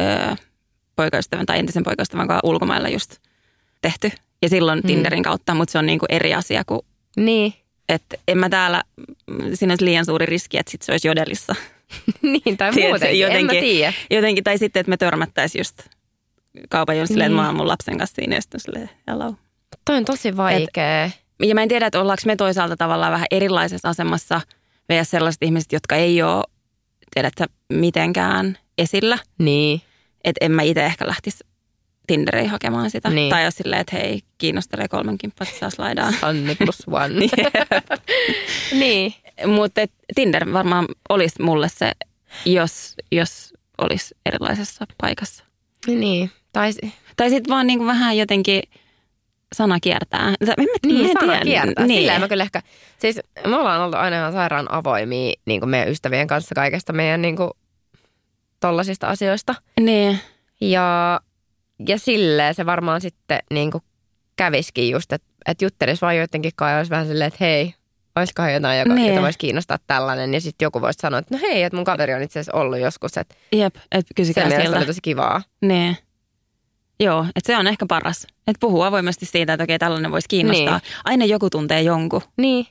[0.00, 0.34] öö,
[0.96, 3.16] poikaystävän tai entisen poikaystävän kanssa ulkomailla just
[3.82, 4.10] tehty.
[4.42, 4.86] Ja silloin mm.
[4.86, 6.80] Tinderin kautta, mutta se on niin kuin eri asia kuin...
[7.16, 7.54] Niin.
[7.88, 8.82] Että en mä täällä,
[9.54, 11.54] siinä olisi liian suuri riski, että sit se olisi jodelissa.
[12.22, 13.92] niin, tai muutenkin, jotenkin, en mä tiedä.
[14.10, 15.78] Jotenkin, tai sitten, että me törmättäisiin just
[16.68, 17.38] kaupan just silleen, niin.
[17.38, 19.34] että mä oon mun lapsen kanssa siinä ja sitten silleen, hello.
[19.84, 21.04] Toi on tosi vaikea.
[21.04, 24.40] Et, ja mä en tiedä, että ollaanko me toisaalta tavallaan vähän erilaisessa asemassa
[24.88, 26.44] vielä sellaiset ihmiset, jotka ei ole,
[27.14, 29.18] tiedätkö, mitenkään esillä.
[29.38, 29.82] Niin.
[30.24, 31.44] Että en mä itse ehkä lähtisi
[32.06, 33.10] Tinderiin hakemaan sitä.
[33.10, 33.30] Niin.
[33.30, 36.14] Tai jos silleen, että hei, kiinnostelee kolmen kimppat, saa slaidaan.
[36.20, 37.26] Sanni plus one.
[38.80, 39.14] niin.
[39.46, 39.80] Mutta
[40.14, 41.92] Tinder varmaan olisi mulle se,
[42.44, 45.44] jos, jos olisi erilaisessa paikassa.
[45.86, 46.30] Niin.
[46.52, 46.72] Tai,
[47.16, 48.62] tai sitten vaan niinku vähän jotenkin
[49.54, 50.28] sana kiertää.
[50.28, 50.54] En mä,
[50.86, 51.44] niin, mä sana tiedä.
[51.44, 51.86] kiertää.
[51.86, 52.00] Niin.
[52.00, 52.62] Silleen mä kyllä ehkä,
[52.98, 57.22] siis me ollaan oltu aina ihan sairaan avoimia niin kuin meidän ystävien kanssa kaikesta meidän
[57.22, 57.50] niin kuin,
[58.60, 59.54] tollasista asioista.
[59.80, 60.18] Niin.
[60.60, 61.20] Ja,
[61.88, 63.82] ja silleen se varmaan sitten niin kuin
[64.36, 67.74] käviskin just, että, että juttelisi vaan joidenkin kanssa olisi vähän silleen, että hei,
[68.16, 69.08] olisikohan jotain, joka, niin.
[69.08, 70.34] jota voisi kiinnostaa tällainen.
[70.34, 72.78] Ja sitten joku voisi sanoa, että no hei, että mun kaveri on itse asiassa ollut
[72.78, 73.16] joskus.
[73.16, 74.50] Että Jep, että kysykää.
[74.50, 75.42] Se oli tosi kivaa.
[75.60, 75.96] Niin.
[77.00, 78.26] Joo, että se on ehkä paras.
[78.46, 80.78] Että puhuu avoimesti siitä, että okei, tällainen voisi kiinnostaa.
[80.78, 80.92] Niin.
[81.04, 82.22] Aina joku tuntee jonkun.
[82.36, 82.66] Niin.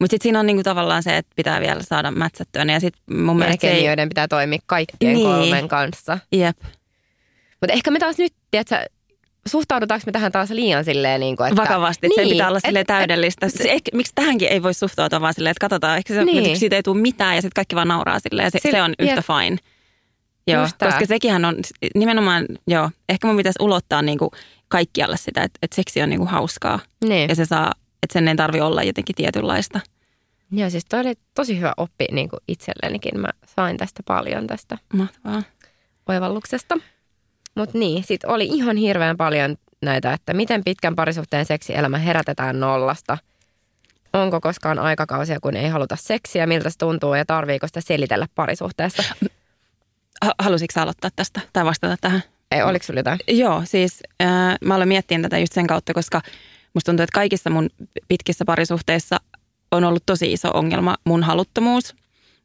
[0.00, 2.64] Mutta sitten siinä on niinku tavallaan se, että pitää vielä saada mätsättyä.
[2.64, 4.08] Ja sitten mun mielestä ei...
[4.08, 5.26] pitää toimia kaikkien niin.
[5.26, 6.18] kolmen kanssa.
[6.32, 6.56] Jep.
[7.60, 8.84] Mutta ehkä me taas nyt, tiedätkö,
[9.46, 11.62] suhtaudutaanko me tähän taas liian silleen, niin kuin, että...
[11.62, 13.46] Vakavasti, että niin, se pitää olla silleen täydellistä.
[13.46, 16.58] Et, ehkä, miksi tähänkin ei voi suhtautua vaan silleen, että katsotaan, ehkä se, niin.
[16.58, 18.50] siitä ei tule mitään ja sitten kaikki vaan nauraa silleen.
[18.50, 19.24] Se, se on yhtä jep.
[19.26, 19.56] fine.
[20.46, 21.56] Joo, koska sekinhän on
[21.94, 24.30] nimenomaan, joo, ehkä mun pitäisi ulottaa niin kuin
[24.68, 26.78] kaikkialle sitä, että, että seksi on niin kuin hauskaa.
[27.04, 27.28] Niin.
[27.28, 29.80] Ja se saa, että sen ei tarvi olla jotenkin tietynlaista.
[30.50, 33.20] Joo, siis toi oli tosi hyvä oppi niin kuin itsellenikin.
[33.20, 35.42] Mä sain tästä paljon tästä Mahtavaa.
[36.08, 36.76] oivalluksesta.
[37.54, 43.18] Mutta niin, sit oli ihan hirveän paljon näitä, että miten pitkän parisuhteen seksielämä herätetään nollasta.
[44.12, 49.02] Onko koskaan aikakausia, kun ei haluta seksiä, miltä se tuntuu ja tarviiko sitä selitellä parisuhteessa?
[50.38, 52.22] Halusitko aloittaa tästä tai vastata tähän?
[52.50, 53.18] Ei, oliko sinulla jotain?
[53.28, 54.28] Joo, siis äh,
[54.64, 56.20] mä aloin miettiä tätä just sen kautta, koska
[56.74, 57.70] musta tuntuu, että kaikissa mun
[58.08, 59.20] pitkissä parisuhteissa
[59.70, 61.94] on ollut tosi iso ongelma mun haluttomuus.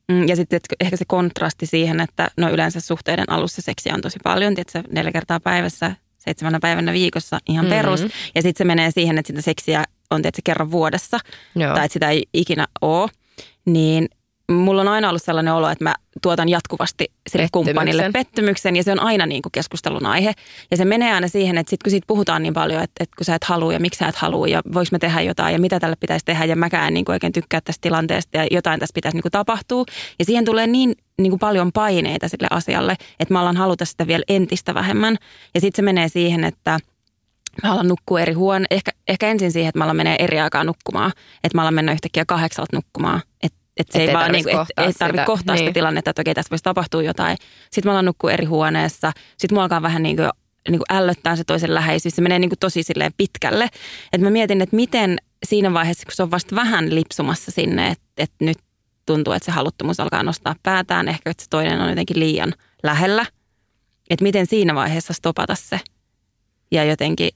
[0.08, 4.20] Mm, ja sitten ehkä se kontrasti siihen, että no yleensä suhteiden alussa seksiä on tosi
[4.24, 7.78] paljon, tietysti neljä kertaa päivässä, seitsemänä päivänä viikossa, ihan mm-hmm.
[7.78, 8.02] perus.
[8.36, 11.20] Ja sitten se menee siihen, että sitä seksiä on tietysti kerran vuodessa,
[11.56, 11.74] Joo.
[11.74, 13.10] tai että sitä ei ikinä ole.
[13.66, 14.10] Niin
[14.50, 18.92] mulla on aina ollut sellainen olo, että mä tuotan jatkuvasti sille kumppanille pettymyksen ja se
[18.92, 20.34] on aina niin kuin keskustelun aihe.
[20.72, 23.26] Ja se menee aina siihen, että sit kun siitä puhutaan niin paljon, että, että kun
[23.26, 25.80] sä et halua ja miksi sä et halua ja voiko me tehdä jotain ja mitä
[25.80, 28.94] tälle pitäisi tehdä ja mäkään en niin kuin oikein tykkää tästä tilanteesta ja jotain tässä
[28.94, 29.86] pitäisi niin kuin tapahtua.
[30.20, 34.08] Ja siihen tulee niin, niin kuin paljon paineita sille asialle, että mä alan haluta sitä
[34.08, 35.16] vielä entistä vähemmän.
[35.54, 36.80] Ja sitten se menee siihen, että
[37.64, 38.66] mä alan nukkua eri huone.
[38.72, 41.12] Ehkä, ehkä ensin siihen, että mä alan menee eri aikaa nukkumaan.
[41.44, 43.22] Että mä alan mennä yhtäkkiä kahdeksalta nukkumaan.
[43.44, 45.26] Että et se Et ei, vaan tarvitse niinku, et, ei tarvitse sitä.
[45.26, 45.74] kohtaa sitä Niin.
[45.74, 47.38] tilannetta, että okei, tässä voisi tapahtua jotain.
[47.72, 49.12] Sitten mä alan nukkua eri huoneessa.
[49.38, 50.30] Sitten mua alkaa vähän niin kuin,
[50.70, 52.16] niin kuin ällöttää se toisen läheisyys.
[52.16, 53.64] Se menee niin kuin tosi silleen pitkälle.
[54.14, 58.06] Että mä mietin, että miten siinä vaiheessa, kun se on vasta vähän lipsumassa sinne, että,
[58.18, 58.58] että nyt
[59.06, 61.08] tuntuu, että se haluttomuus alkaa nostaa päätään.
[61.08, 63.26] Ehkä, että se toinen on jotenkin liian lähellä.
[64.10, 65.80] Että miten siinä vaiheessa stopata se.
[66.72, 67.30] Ja jotenkin,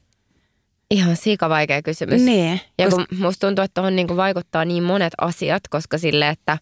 [0.92, 2.22] Ihan siika vaikea kysymys.
[2.22, 2.62] niin.
[2.80, 6.58] Ja koska- kun musta tuntuu, että tuohon niinku vaikuttaa niin monet asiat, koska sille, että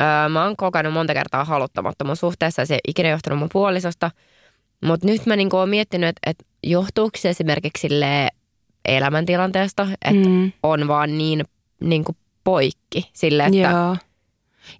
[0.00, 4.10] öö, mä oon kokenut monta kertaa haluttomattomuus suhteessa ja se ei ikinä johtunut mun puolisosta.
[4.84, 8.28] Mutta nyt mä niinku oon miettinyt, että, että johtuuko se esimerkiksi sille
[8.84, 10.52] elämäntilanteesta, että Mm.
[10.62, 11.44] on vaan niin
[11.80, 13.96] niinku poikki sille, että Joo.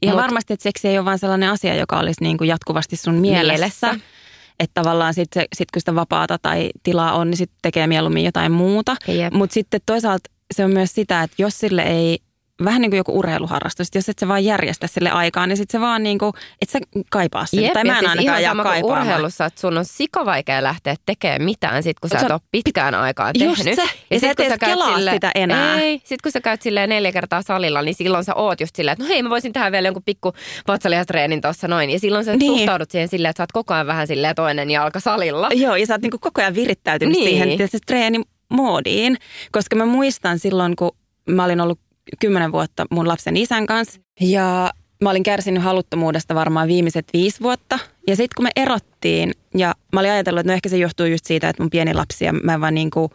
[0.02, 2.96] Ihan Mut- varmasti, että seksi ei ole vaan sellainen asia, joka olisi niin kuin jatkuvasti
[2.96, 3.87] sun mielessä.
[3.87, 4.07] Mielessä.
[4.60, 8.52] Että tavallaan sitten sit kun sitä vapaata tai tilaa on, niin sitten tekee mieluummin jotain
[8.52, 8.96] muuta.
[9.32, 12.18] Mutta sitten toisaalta se on myös sitä, että jos sille ei,
[12.64, 15.80] vähän niin kuin joku urheiluharrastus, että jos et sä vaan järjestä sille aikaa, niin sitten
[15.80, 16.78] se vaan niin kuin, et sä
[17.10, 17.62] kaipaa sitä.
[17.62, 20.62] Jep, tai ja mä en siis ainakaan ihan sama kuin urheilussa, että sun on sikavaikea
[20.62, 23.76] lähteä tekemään mitään sit, kun sä Se et on ole pitkään aikaan Just tehnyt.
[23.76, 23.82] se.
[24.10, 25.80] Ja sä sit, et kun edes kelaa sitä enää.
[25.80, 28.92] Ei, sit kun sä käyt silleen neljä kertaa salilla, niin silloin sä oot just silleen,
[28.92, 30.32] että no hei mä voisin tehdä vielä jonkun pikku
[30.68, 31.90] vatsalihastreenin tuossa noin.
[31.90, 32.38] Ja silloin sä Niin.
[32.38, 32.58] niin.
[32.58, 35.48] suhtaudut siihen silleen, että sä oot koko ajan vähän silleen toinen jalka salilla.
[35.54, 37.28] Joo, ja sä oot niinku koko ajan virittäytynyt Niin.
[37.28, 39.16] siihen tietysti treenimoodiin.
[39.52, 40.90] Koska mä muistan silloin, kun
[41.30, 41.80] mä olin ollut
[42.20, 44.00] kymmenen vuotta mun lapsen isän kanssa.
[44.20, 44.70] Ja
[45.02, 47.78] mä olin kärsinyt haluttomuudesta varmaan viimeiset viisi vuotta.
[48.06, 51.26] Ja sitten kun me erottiin, ja mä olin ajatellut, että no ehkä se johtuu just
[51.26, 53.10] siitä, että mun pieni lapsi ja mä vaan niinku,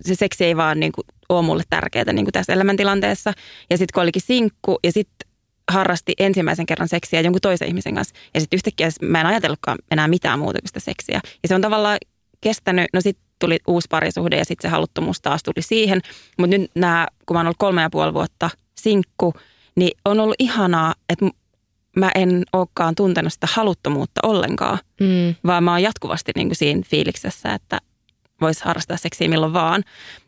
[0.00, 3.32] se seksi ei vaan niinku ole mulle tärkeää niinku tässä elämäntilanteessa.
[3.70, 5.28] Ja sitten kun olikin sinkku ja sitten
[5.72, 8.14] harrasti ensimmäisen kerran seksiä jonkun toisen ihmisen kanssa.
[8.34, 11.20] Ja sitten yhtäkkiä mä en ajatellutkaan enää mitään muuta kuin sitä seksiä.
[11.42, 11.98] Ja se on tavallaan
[12.40, 16.00] kestänyt, no sitten tuli uusi parisuhde ja sitten se haluttomuus taas tuli siihen.
[16.38, 19.34] Mutta nyt nämä, kun mä oon ollut kolme ja puoli vuotta sinkku,
[19.76, 21.26] niin on ollut ihanaa, että
[21.96, 25.34] mä en olekaan tuntenut sitä haluttomuutta ollenkaan, Mm.
[25.46, 27.78] vaan mä oon jatkuvasti niin kuin siinä fiiliksessä, että
[28.40, 29.82] voisi harrastaa seksiä milloin vaan.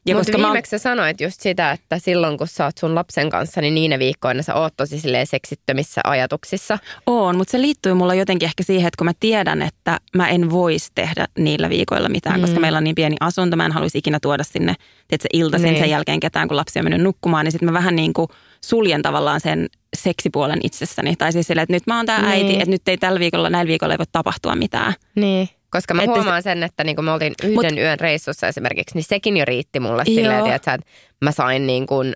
[0.07, 3.31] Ja mä oon- viimeksi sä sanoit just sitä, että silloin kun sä oot sun lapsen
[3.31, 6.79] kanssa, niin niinä viikkoina sä oot tosi seksittömissä ajatuksissa.
[7.07, 10.51] On, mutta se liittyy mulla jotenkin ehkä siihen, että kun mä tiedän, että mä en
[10.51, 12.41] voisi tehdä niillä viikoilla mitään, mm.
[12.41, 14.75] koska meillä on niin pieni asunto, mä en haluaisi ikinä tuoda sinne
[15.09, 15.79] tiedätkö, iltaisin Niin.
[15.83, 18.29] sen jälkeen ketään, kun lapsi on mennyt nukkumaan, niin sitten mä vähän niin kuin
[18.65, 19.67] suljen tavallaan sen
[19.97, 21.17] seksipuolen itsessäni.
[21.17, 22.31] Tai siis silleen, että nyt mä oon tää Niin.
[22.31, 24.95] äiti, että nyt ei tällä viikolla, näillä viikolla ei voi tapahtua mitään.
[25.15, 25.49] Niin.
[25.71, 29.05] Koska mä Että huomaan sen, että niinku me oltiin yhden Mut- yön reissussa esimerkiksi, niin
[29.05, 30.15] sekin jo riitti mulle Joo.
[30.15, 30.87] silleen, tiedätkö, että
[31.21, 32.13] mä sain niin kuin,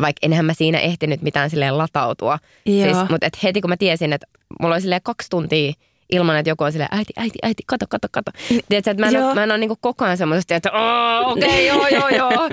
[0.00, 2.38] vaikka enhän mä siinä ehtinyt mitään silleen latautua.
[2.66, 2.84] Joo.
[2.84, 4.26] Siis, mutta et heti kun mä tiesin, että
[4.60, 5.72] mulla oli silleen kaksi tuntia
[6.12, 8.30] ilman, että joku on silleen, äiti, äiti, äiti, kato, kato, kato.
[8.68, 9.26] Tiedätkö, että mä en, Joo.
[9.26, 12.48] ole, mä en ole niinku koko ajan semmoisesti, että "Aa, okei, okay, joo, joo, joo.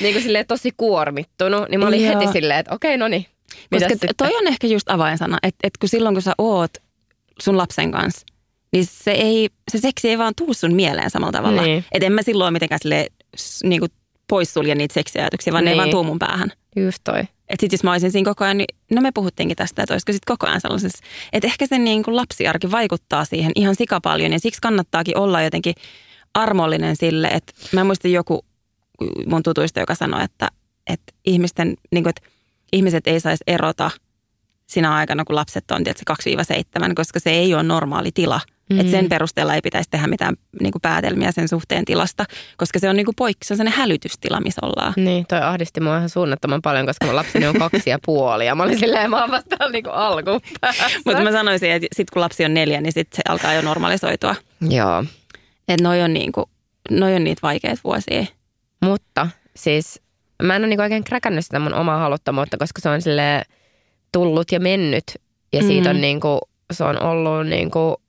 [0.00, 1.68] niin kuin silleen tosi kuormittunut.
[1.68, 2.20] Niin mä olin Joo.
[2.20, 3.26] heti silleen, että okei, okay, no niin.
[3.70, 4.10] Koska sitten?
[4.16, 6.70] toi on ehkä just avainsana, että, että kun silloin kun sä oot
[7.40, 8.26] sun lapsen kanssa,
[8.72, 11.62] niin se, ei, se seksi ei vaan tuu sun mieleen samalla tavalla.
[11.62, 11.84] Niin.
[11.92, 13.06] Että en mä silloin mitenkään silleen,
[13.36, 13.86] s- niinku
[14.28, 15.66] poissulje niitä seksiajatuksia, vaan niin.
[15.66, 15.78] ne ei Niin.
[15.78, 16.52] vaan tuu mun päähän.
[16.76, 17.20] Just toi.
[17.20, 20.12] Että sit jos mä olisin siinä koko ajan, niin no me puhuttiinkin tästä, että olisiko
[20.12, 24.38] sitten koko ajan sellaisessa, että ehkä se niin kuin lapsiarki vaikuttaa siihen ihan sikapaljon ja
[24.40, 25.74] siksi kannattaakin olla jotenkin
[26.34, 28.44] armollinen sille, että mä muistan joku
[29.26, 30.48] mun tutuista, joka sanoi, että,
[30.86, 32.30] että ihmisten, niin kuin, että
[32.72, 33.90] ihmiset ei saisi erota
[34.66, 36.04] sinä aikana, kun lapset on tietysti
[36.88, 38.40] 2-7, koska se ei ole normaali tila.
[38.70, 38.80] Mm.
[38.80, 42.24] Että sen perusteella ei pitäisi tehdä mitään niin kuin päätelmiä sen suhteen tilasta,
[42.56, 44.92] koska se on niin kuin poikki, se on sellainen hälytystila, missä ollaan.
[44.96, 48.46] Niin, toi ahdisti mua ihan suunnattoman paljon, koska mun lapseni on kaksi ja puoli.
[48.46, 50.84] Ja mä olin silleen, mä oon vasta niinku alkupäässä.
[51.04, 54.34] Mutta mä sanoisin, että sitten kun lapsi on neljä, niin sit se alkaa jo normalisoitua.
[54.70, 55.04] Joo,
[55.68, 56.50] Että noi on, niinku,
[56.90, 58.24] noi on niitä vaikeita vuosia.
[58.84, 60.02] mutta siis
[60.42, 63.42] mä en ole niinku oikein kräkännyt sitä mun omaa haluttomuutta, koska se on sille
[64.12, 65.04] tullut ja mennyt.
[65.52, 65.94] Ja siitä Mm.
[65.96, 66.38] on niinku,
[66.72, 68.02] se on ollut niinku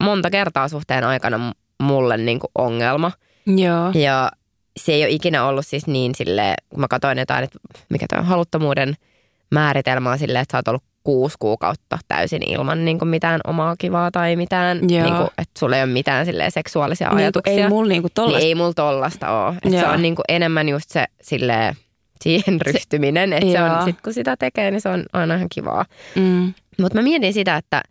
[0.00, 3.12] monta kertaa suhteen aikana mulle niinku ongelma.
[3.46, 3.90] Joo.
[3.94, 4.30] Ja
[4.76, 7.58] se ei ole ikinä ollut siis niin sille, kun mä katsoin jotain, että
[7.88, 8.94] mikä on haluttomuuden
[9.50, 13.74] määritelmä on silleen, että sä oot ollut kuusi kuukautta täysin ilman niin kuin mitään omaa
[13.78, 15.04] kivaa tai mitään, Joo.
[15.04, 17.54] niin kuin, että sulla ei ole mitään silleen seksuaalisia Niinku, ajatuksia.
[17.64, 18.38] ei mulla niinku tollasta.
[18.38, 19.54] niin ei mulla tollasta ole.
[19.64, 21.74] Et se on niin kuin enemmän just se silleen,
[22.22, 25.84] siihen ryhtyminen, että se on, sit kun sitä tekee, niin se on aina ihan kivaa.
[26.16, 26.54] Mm.
[26.80, 27.82] Mutta mä mietin sitä, että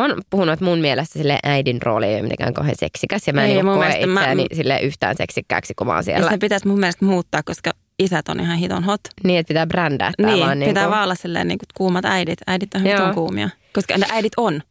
[0.00, 3.26] mä oon puhunut, että mun mielestä sille äidin rooli ei ole mitenkään kauhean seksikäs.
[3.26, 5.92] Ja mä en Ei, niin mun koe mielestä mä- itseäni sille yhtään seksikkääksi, kun mä
[5.92, 6.30] oon Ja siellä.
[6.30, 9.00] se pitäisi mun mielestä muuttaa, koska isät on ihan hiton hot.
[9.24, 10.58] Niin, että pitää brändää tää Niin, vaan.
[10.58, 12.38] pitää niinku- vaan olla silleen niin kuin kuumat äidit.
[12.46, 13.50] Äidit on hiton kuumia.
[13.72, 14.62] Koska äidit on.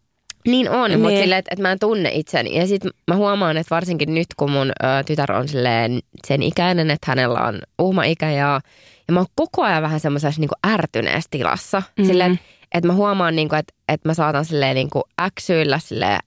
[0.48, 1.00] Niin on, niin.
[1.00, 1.22] mutta Niin.
[1.24, 2.58] silleen, että, että mä en tunne itseni.
[2.60, 6.92] Ja sitten mä huomaan, että varsinkin nyt, kun mun ö, tytär on silleen sen ikäinen,
[6.92, 8.62] että hänellä on uhma-ikä ja,
[9.08, 11.84] ja mä oon koko ajan vähän semmoisessa niin ärtyneessä tilassa.
[11.98, 12.08] Mhm.
[12.08, 12.40] Silleen,
[12.74, 16.20] että mä huomaan, niin kuin, että, että mä saatan silleen niin kuin äksyillä silleen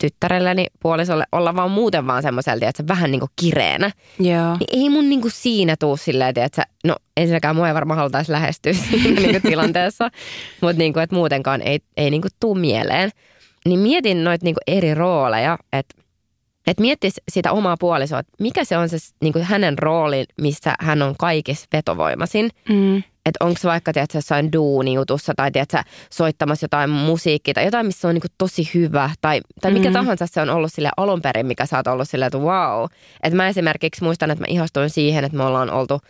[0.00, 3.90] tyttärelleni puolisolle olla vaan muuten vaan semmoiselta, että se vähän niin kuin kireänä.
[4.18, 4.56] Joo.
[4.56, 8.72] Niin ei mun niinku siinä tuu silleen, että no ensinnäkään mua ei varmaan halutaisi lähestyä
[8.90, 10.10] siinä niinku tilanteessa,
[10.60, 13.10] mutta niinku, että muutenkaan ei, ei niinku tuu mieleen.
[13.64, 16.04] Niin mietin noita niinku eri rooleja, että
[16.66, 21.02] et miettis sitä omaa puolisoa, että mikä se on se niinku hänen rooli, missä hän
[21.02, 22.50] on kaikissa vetovoimaisin.
[22.68, 23.02] Mm.
[23.26, 28.08] Että onko se vaikka tiedätkö, jossain duunijutussa tai tiedätkö, soittamassa jotain musiikkia tai jotain, missä
[28.08, 29.10] on niinku tosi hyvä.
[29.20, 29.92] Tai, tai mikä Mhm.
[29.98, 32.84] tahansa se on ollut sille alun perin, mikä sä oot ollut silleen, että wow.
[33.22, 36.00] Että mä esimerkiksi muistan, että mä ihastuin siihen, että me ollaan oltu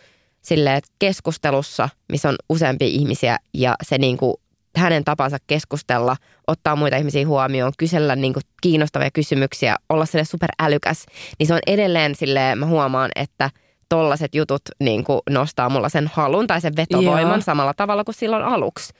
[0.41, 4.41] silleen, että keskustelussa, missä on useampia ihmisiä ja se niinku,
[4.77, 6.15] hänen tapansa keskustella,
[6.47, 11.05] ottaa muita ihmisiä huomioon, kysellä niinku kiinnostavia kysymyksiä, olla sille superälykäs,
[11.39, 13.49] niin se on edelleen silleen, mä huomaan, että
[13.89, 17.41] tollaset jutut niin kuin nostaa mulla sen halun tai sen vetovoiman Joo.
[17.41, 18.93] samalla tavalla kuin silloin aluksi.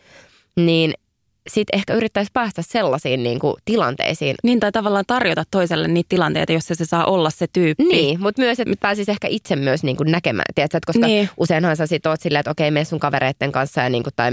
[0.55, 0.93] Niin
[1.49, 4.35] sitten ehkä yrittäisi päästä sellaisiin niin kuin tilanteisiin.
[4.43, 7.83] Niin tai tavallaan tarjota toiselle niitä tilanteita, jossa se saa olla se tyyppi.
[7.83, 10.45] Niin, mutta myös, että pääsisi ehkä itse myös niin kuin näkemään.
[10.55, 11.29] Tiedätkö, että koska Niin.
[11.37, 14.31] useinhan sä sit oot silleen, että okei, mene sun kavereitten kanssa ja niin kuin, tai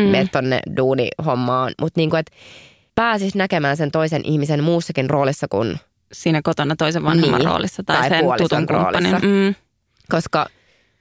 [0.00, 0.04] mm.
[0.04, 1.72] mene tonne duunihommaan.
[1.80, 2.32] Mutta niin kuin, että
[2.94, 5.80] pääsis näkemään sen toisen ihmisen muussakin roolissa kuin
[6.12, 7.48] Siinä kotona toisen vanhemman Niin.
[7.50, 8.82] roolissa tai, Tai sen tutun kumppanin.
[9.12, 9.18] roolissa.
[9.26, 9.54] Mm.
[10.12, 10.46] Koska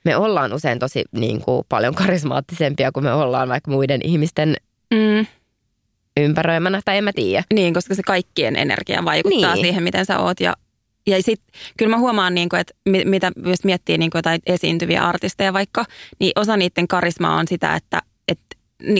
[0.05, 4.55] me ollaan usein tosi niin kuin, paljon karismaattisempia kuin me ollaan vaikka muiden ihmisten
[4.93, 5.25] Mm.
[6.17, 7.43] ympäröimänä, tai en mä tiedä.
[7.53, 9.65] Niin, koska se kaikkien energia vaikuttaa Niin.
[9.65, 10.39] siihen, miten sä oot.
[10.39, 10.53] Ja,
[11.07, 11.41] ja sit,
[11.77, 15.53] kyllä mä huomaan, niin kuin, että mi- mitä jos miettii niin kuin jotain esiintyviä artisteja
[15.53, 15.85] vaikka,
[16.19, 18.01] niin osa niiden karismaa on sitä, että,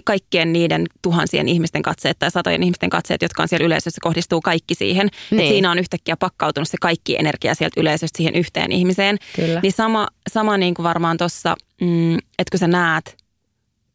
[0.03, 4.75] kaikkien niiden tuhansien ihmisten katseet tai satojen ihmisten katseet, jotka on siellä yleisössä, kohdistuu kaikki
[4.75, 5.09] siihen.
[5.31, 5.49] Niin.
[5.49, 9.17] Siinä on yhtäkkiä pakkautunut se kaikki energia sieltä yleisöstä siihen yhteen ihmiseen.
[9.35, 9.59] Kyllä.
[9.63, 13.17] Niin sama, sama niin kuin varmaan tuossa, mm, että kun sä näet,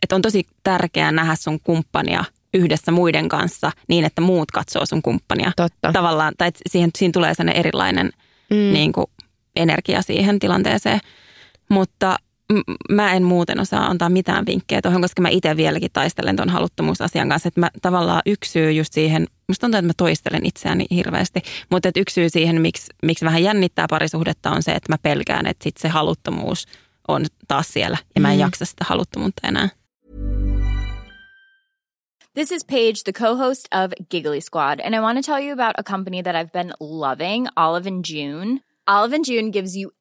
[0.03, 5.03] että on tosi tärkeää nähdä sun kumppania yhdessä muiden kanssa niin, että muut katsoo sun
[5.03, 5.53] kumppania.
[5.57, 5.93] Totta.
[5.93, 8.11] Tavallaan, tai siihen, siinä tulee sellainen erilainen
[8.51, 8.73] Mm.
[8.73, 9.07] niin kuin,
[9.57, 11.01] energia siihen tilanteeseen.
[11.69, 12.17] Mutta
[12.91, 17.29] mä en muuten osaa antaa mitään vinkkejä tuohon, koska mä itse vieläkin taistelen tuon haluttomuusasian
[17.29, 17.49] kanssa.
[17.49, 21.89] Että mä tavallaan yksi syy just siihen, musta tuntuu, että mä toistelen itseäni hirveästi, mutta
[21.89, 25.65] että yksi syy siihen, miksi, miksi vähän jännittää parisuhdetta on se, että mä pelkään, että
[25.65, 26.67] sit se haluttomuus
[27.09, 29.69] on taas siellä ja mä en jaksa sitä haluttomuutta enää.
[32.35, 35.75] This is Paige, the co-host of Giggly Squad, and I want to tell you about
[35.79, 38.61] a company that I've been loving, Olive and June.
[38.87, 39.91] Olive and June gives you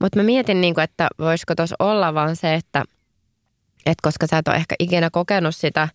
[0.00, 2.82] Mutta mä mietin, niin kuin, että voisiko tuossa olla vaan se, että,
[3.86, 5.88] että koska sä et ole ehkä ikinä kokenut sitä,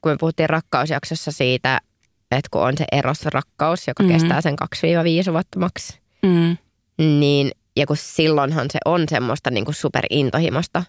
[0.00, 1.80] kun me puhuttiin rakkausjaksossa siitä,
[2.30, 4.18] että kun on se erosrakkaus, joka mm-hmm.
[4.18, 4.56] kestää sen
[5.28, 6.56] 2-5 vuotta maks, Mm.
[6.98, 10.84] niin, ja kun silloinhan se on semmoista niin kuin superintohimosta,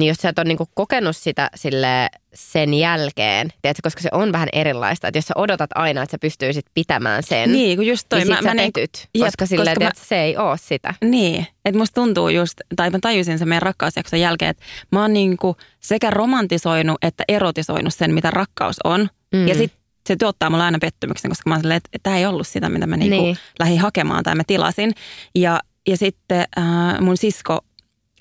[0.00, 4.08] niin jos sä et ole niin kuin kokenut sitä sille sen jälkeen, tiedätkö, koska se
[4.12, 7.86] on vähän erilaista, että jos sä odotat aina, että sä pystyisit pitämään sen, Niin, kun
[7.86, 8.18] just toi.
[8.18, 10.36] niin sit mä, sä mä niinku- petyt, Jep, koska, sille, koska mä- tiedätkö, se ei
[10.36, 10.94] ole sitä.
[11.04, 15.12] Niin, että musta tuntuu just, tai mä tajusin sen meidän rakkausjakson jälkeen, että mä oon
[15.12, 19.08] niinku sekä romantisoinut että erotisoinut sen, mitä rakkaus on.
[19.34, 19.48] Mm.
[19.48, 22.46] Ja sitten se tuottaa mulle aina pettymyksen, koska mä oon silleen, että tämä ei ollut
[22.46, 23.24] sitä, mitä mä niinku Niin.
[23.24, 23.36] niin.
[23.58, 24.92] lähdin hakemaan tai mä tilasin.
[25.34, 27.58] Ja, ja sitten äh, mun sisko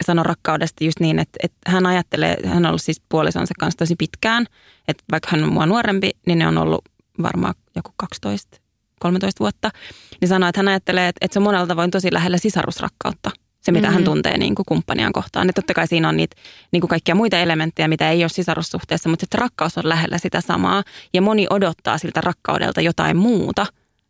[0.06, 3.96] sanoi rakkaudesta just niin, että, että hän ajattelee, hän on ollut siis puolisonsa kanssa tosi
[3.96, 4.46] pitkään,
[4.88, 6.82] että vaikka hän on mua nuorempi, niin ne on ollut
[7.22, 8.58] varmaan joku 12,
[9.00, 9.70] 13 vuotta,
[10.22, 13.32] niin sanoi, että hän ajattelee, että, että se on monella tavoin tosi lähellä sisarusrakkautta,
[13.62, 13.94] se mitä mm-hmm.
[13.94, 15.50] hän tuntee niin kuin kumppaniaan kohtaan.
[15.50, 16.36] Että totta kai siinä on niitä
[16.72, 20.42] niin kuin kaikkia muita elementtejä, mitä ei ole sisarussuhteessa, mutta että rakkaus on lähellä sitä
[20.42, 20.84] samaa
[21.14, 23.66] ja moni odottaa siltä rakkaudelta jotain muuta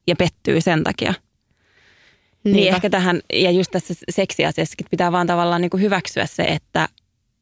[0.08, 1.14] ja pettyy sen takia.
[2.44, 2.76] Niin Niinpä.
[2.76, 6.88] ehkä tähän, ja just tässä seksiasiassakin pitää vaan tavallaan niin kuin hyväksyä se, että,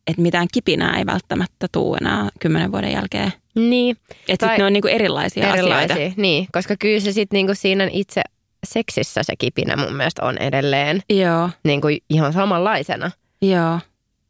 [0.07, 3.33] että mitään kipinää ei välttämättä tule enää kymmenen vuoden jälkeen.
[3.55, 3.97] Niin.
[4.27, 6.21] Että sitten ne on niin kuin erilaisia, Erilaisia, asioita.
[6.21, 6.47] niin.
[6.51, 8.21] Koska kyllä se sitten niinku siinä itse
[8.67, 13.11] seksissä se kipinä mun mielestä on edelleen Joo, niinku ihan samanlaisena.
[13.41, 13.79] joo,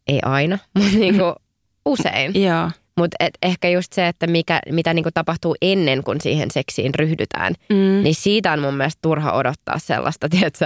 [0.08, 1.36] Ei aina, mutta niinku
[1.86, 2.44] usein.
[2.44, 2.72] joo.
[2.98, 8.04] Mutta ehkä just se, että mikä, mitä niinku tapahtuu ennen kuin siihen seksiin ryhdytään, Mm.
[8.04, 10.66] niin siitä on mun mielestä turha odottaa sellaista, tiedätkö,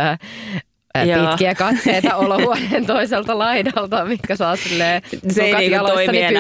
[1.08, 1.28] Joo.
[1.30, 5.86] pitkiä katseita olohuoneen toiselta laidalta, mitkä saa silleen Se niinku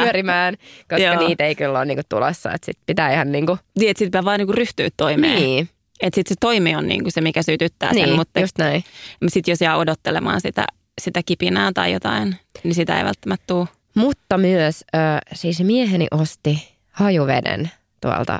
[0.03, 0.55] pyörimään,
[0.89, 1.27] koska Joo.
[1.27, 2.51] niitä ei kyllä ole niinku tulossa.
[2.53, 5.35] Että sit pitää ihan niinku, Niin, että sitten pitää vaan niinku ryhtyä toimeen.
[5.35, 5.69] niin,
[6.01, 8.83] Että sitten se toimi on niinku se, mikä sytyttää sen, niin mutta just näin.
[9.27, 10.65] sitten jos jää odottelemaan sitä,
[11.01, 13.67] sitä kipinää tai jotain, niin sitä ei välttämättä tule.
[13.95, 14.97] Mutta myös ö,
[15.33, 18.39] siis mieheni osti hajuveden tuolta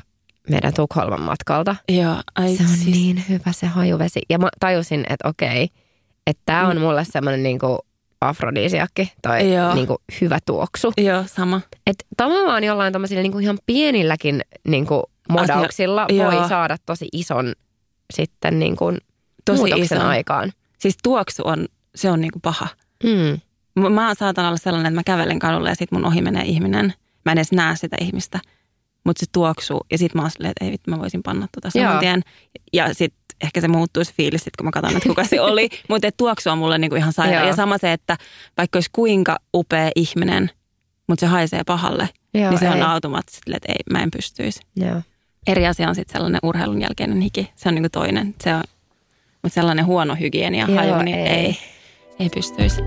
[0.50, 1.76] meidän Tukholman matkalta.
[1.88, 4.20] Joo, ai Se on siis, niin hyvä se hajuvesi.
[4.30, 5.68] Ja mä tajusin, että okei,
[6.26, 7.78] että tämä on mulle semmoinen niinku
[8.20, 9.52] afrodisiakki tai Mm.
[9.52, 9.74] Joo.
[9.74, 10.92] niinku hyvä tuoksu.
[10.96, 11.60] Joo, sama.
[11.86, 16.48] Että tavallaan jollain tämmöisillä niinku ihan pienilläkin niinku modauksilla Asia- voi joo.
[16.48, 17.52] saada tosi ison
[18.14, 18.92] sitten niinku
[19.44, 20.08] Tosi muutoksen ison.
[20.08, 20.52] aikaan.
[20.78, 22.68] Siis tuoksu on, se on niinku paha.
[23.04, 23.40] Mm.
[23.74, 26.94] Mä- saatan olla sellainen, että mä kävelen kadulla ja sitten mun ohi menee ihminen.
[27.24, 28.40] Mä en edes näe sitä ihmistä,
[29.04, 29.80] mutta se tuoksuu.
[29.90, 32.22] Ja sitten mä oon silleen, että ei vittu, mä voisin panna tota saman tien.
[32.72, 35.68] Ja sitten ehkä se muuttuu se fiilis, sit, kun mä katson, että kuka se oli.
[35.88, 37.46] Mutta tuoksu on mulle niinku ihan sairaan.
[37.46, 38.16] Ja sama se, että
[38.56, 40.50] vaikka olisi kuinka upea ihminen,
[41.08, 42.82] mutta se haisee pahalle, Joo, niin se on ei.
[42.82, 44.60] automaattisesti, silleen, että ei, mä en pystyisi.
[44.76, 45.02] Joo.
[45.46, 47.50] Eri asia on sitten sellainen urheilun jälkeinen hiki.
[47.56, 48.34] Se on niinku toinen.
[48.44, 48.62] Se on,
[49.42, 51.26] mutta sellainen huono hygienia Joo, haju, niin ei.
[51.28, 51.58] ei, ei,
[52.18, 52.82] ei pystyisi.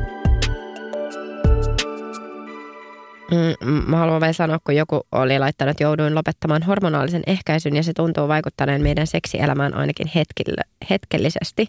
[3.31, 7.93] Mm, mä haluan vielä sanoa, kun joku oli laittanut, jouduin lopettamaan hormonaalisen ehkäisyn ja se
[7.93, 11.67] tuntuu vaikuttaneen meidän seksielämään ainakin hetkillä, hetkellisesti.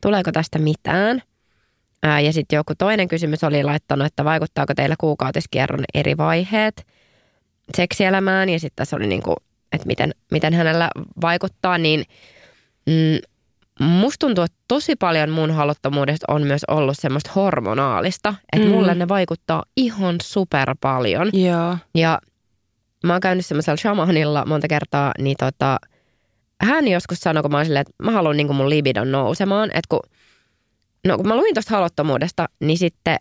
[0.00, 1.22] Tuleeko tästä mitään?
[2.02, 6.86] Ää, ja sitten joku toinen kysymys oli laittanut, että vaikuttaako teillä kuukautiskierron eri vaiheet
[7.76, 9.36] seksielämään ja sitten tässä oli niin kuin,
[9.72, 12.04] että miten, miten hänellä vaikuttaa, niin
[12.86, 13.18] mm,
[13.80, 18.74] musta tuntuu, että tosi paljon mun haluttomuudesta on myös ollut semmoista hormonaalista, että Mm.
[18.74, 21.30] mulle ne vaikuttaa ihan super paljon.
[21.32, 21.76] Joo.
[21.94, 22.18] Ja
[23.04, 25.78] mä oon käynyt semmoisella shamanilla monta kertaa, niin tota,
[26.62, 29.86] hän joskus sanoi, kun mä oon silleen, että mä haluan niin mun libidon nousemaan, että
[29.88, 30.00] kun,
[31.06, 33.16] no kun mä luin tuosta haluttomuudesta, niin sitten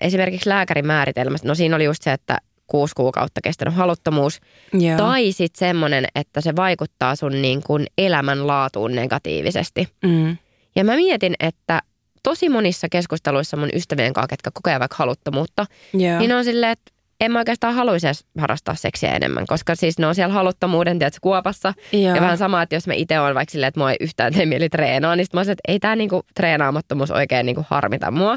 [0.00, 4.40] esimerkiksi lääkärin määritelmästä, no siinä oli just se, että kuusi kuukautta kestänyt haluttomuus,
[4.72, 4.96] Joo.
[4.98, 9.88] tai sitten semmoinen, että se vaikuttaa sun niin kuin elämänlaatuun negatiivisesti.
[10.04, 10.36] Mm.
[10.76, 11.80] Ja mä mietin, että
[12.22, 16.18] tosi monissa keskusteluissa mun ystävien kanssa, ketkä kokee vaikka haluttomuutta, Joo.
[16.18, 20.06] niin on silleen, että en mä oikeastaan haluaisi edes harrastaa seksiä enemmän, koska siis ne
[20.06, 21.74] on siellä haluttomuuden, tiedätkö, kuopassa.
[21.92, 22.14] Joo.
[22.14, 24.46] Ja vähän sama, että jos mä itse olen vaikka silleen, että mua ei yhtään tee
[24.46, 28.36] mieli treenaa, niin sit mä silleen, että ei tää niinku treenaamattomuus oikein niinku harmita mua.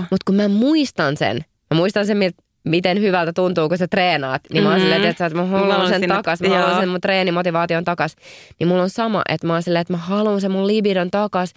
[0.00, 4.42] Mutta kun mä muistan sen, mä muistan sen, mil- miten hyvältä tuntuu, kun sä treenaat,
[4.52, 4.82] niin mä oon Mhm.
[4.84, 6.80] silleen, että, että mä haluan haluan sen sinne- takas, mä haluan joo.
[6.80, 8.16] sen mun treenimotivaation takas.
[8.60, 11.52] Niin mulla on sama, että mä oon silleen, että mä haluan sen mun libidon takas,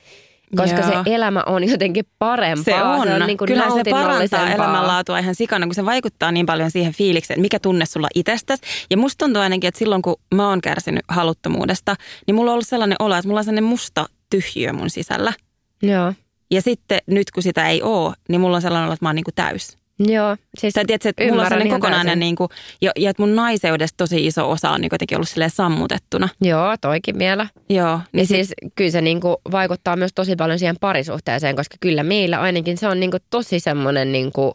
[0.58, 1.04] koska Joo.
[1.04, 2.64] se elämä on jotenkin parempaa.
[2.64, 3.08] Se on.
[3.08, 6.72] se on niin kuin Kyllähän se parantaa elämänlaatua ihan sikana, kun se vaikuttaa niin paljon
[6.72, 8.62] siihen fiilikseen, mikä tunne sulla itsestäsi.
[8.90, 11.96] Ja musta tuntuu ainakin, että silloin kun mä oon kärsinyt haluttomuudesta,
[12.28, 15.34] niin mulla on ollut sellainen olo, että mulla on sellainen musta tyhjiö mun sisällä.
[15.82, 16.14] Joo.
[16.52, 19.16] Ja sitten nyt kun sitä ei oo, niin mulla on sellainen olo, että mä oon
[19.16, 19.78] niin kuin täys.
[20.08, 22.50] Joo, siis Tai tiedätkö, että mulla on sellainen kokonainen, niin kuin,
[22.82, 26.30] ja, ja että mun naiseudesta tosi iso osa on niin jotenkin ollut silleen sammutettuna.
[26.42, 27.48] Joo, toikin vielä.
[27.70, 28.00] Joo.
[28.12, 32.78] Niin siis kyllä se niinku vaikuttaa myös tosi paljon siihen parisuhteeseen, koska kyllä meillä ainakin
[32.78, 34.54] se on niinku tosi semmoinen niinku,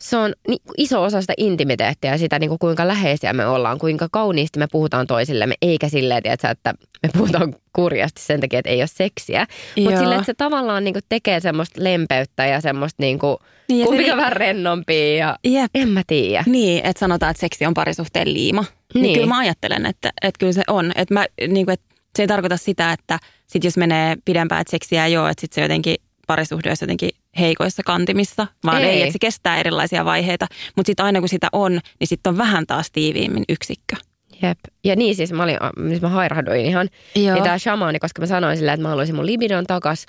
[0.00, 4.08] se on niinku iso osa sitä intimiteettiä ja sitä niinku kuinka läheisiä me ollaan, kuinka
[4.12, 8.80] kauniisti me puhutaan toisillemme, eikä silleen, tiedätkö, että me puhutaan kurjasti sen takia, että ei
[8.80, 9.46] ole seksiä.
[9.84, 13.88] Mutta silleen, että se tavallaan niinku tekee semmoista lempeyttä ja semmoista niinku, Niin, ja se
[13.88, 15.70] kumpikin ri- vähän rennompia ja Jep.
[15.74, 16.44] en mä tiedä.
[16.46, 18.64] Niin, että sanotaan, että seksi on parisuhteen liima.
[18.94, 19.02] Niin.
[19.02, 19.14] Niin.
[19.14, 20.92] kyllä mä ajattelen, että, että kyllä se on.
[20.94, 24.70] Että mä, niin kuin, että se ei tarkoita sitä, että sit jos menee pidempään, että
[24.70, 25.96] seksiä ei ole, että sit se jotenkin
[26.26, 29.02] parisuhde olisi jotenkin heikoissa kantimissa, vaan ei, Ei.
[29.02, 30.46] että se kestää erilaisia vaiheita.
[30.76, 33.96] Mutta sitten aina kun sitä on, niin sitten on vähän taas tiiviimmin yksikkö.
[34.42, 34.58] Jep.
[34.84, 35.58] Ja niin siis mä, olin,
[35.88, 36.88] siis mä hairahduin ihan.
[37.14, 37.36] Joo.
[37.36, 40.06] Ja tää shamaani, koska mä sanoin silleen, että mä haluaisin mun libidon takas,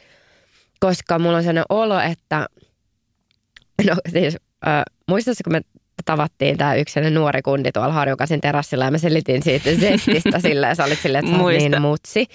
[0.79, 2.47] koska mulla on sellainen olo, että
[3.87, 5.61] no siis äh, muistatko, kun me
[6.05, 10.75] tavattiin tämä yksi nuori kundi tuolla Harjukasin terassilla ja mä selitin siitä zestistä silleen, ja
[10.75, 12.25] sä olit silleen, että sä niin mutsi.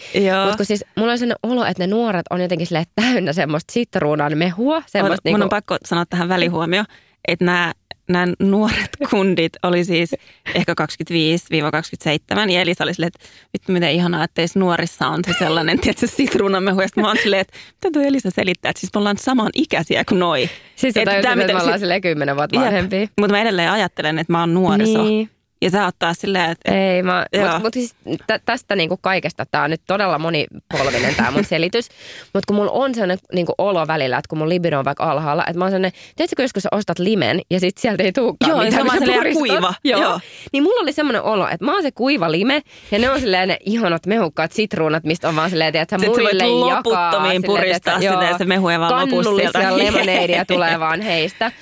[0.45, 3.73] Mutta kun siis mulla on sellainen olo, että ne nuoret on jotenkin silleen täynnä semmoista
[3.73, 4.83] sitruunan mehua.
[4.87, 6.85] Semmoista Mun niinku, on pakko sanoa tähän välihuomio,
[7.29, 7.73] että nämä
[8.09, 10.15] nämä nuoret kundit oli siis
[10.55, 15.33] ehkä 25-27 ja Elisa oli silleen, että vittu miten ihanaa, että teissä nuorissa on se
[15.39, 16.81] sellainen, tiedätkö, sitruunamehu.
[16.81, 20.05] Ja mä oon silleen, että mitä tuo Elisa selittää, että siis me ollaan saman ikäisiä
[20.05, 20.51] kuin noi.
[20.77, 23.09] siis Että tajusit, tää, että me ollaan silleen kymmenen vuotta vanhempia.
[23.21, 25.03] Mutta mä edelleen ajattelen, että mä oon nuoriso.
[25.03, 25.31] Niin.
[25.63, 27.95] Ja sä oot taas silleen, että Ei, mä, mutta mut siis
[28.27, 31.89] tä, tästä niinku kaikesta, tämä on nyt todella monipolvinen tämä mun selitys,
[32.35, 35.45] mutta kun mulla on sellainen niinku olo välillä, että kun mun libido on vaikka alhaalla,
[35.47, 38.51] että mä oon sellainen, tiedätkö kun joskus sä ostat limen ja sit sieltä ei tulekaan
[38.51, 39.39] Joo, mitään, kun sä silleen puristat.
[39.39, 39.75] kuiva.
[39.85, 40.01] Joo.
[40.01, 40.21] Joo.
[40.53, 43.49] Niin mulla oli semmoinen olo, että mä oon se kuiva lime ja ne on silleen
[43.49, 46.77] ne ihanat mehukkaat sitruunat, mistä on vaan silleen, että sä muille jakaa.
[46.77, 49.53] loputtomiin silleen, puristaa tiedätkö, sitä joo, se mehu ei vaan lopu sieltä.
[49.53, 51.53] Kannullisia lemoneidia tulee vaan heistä.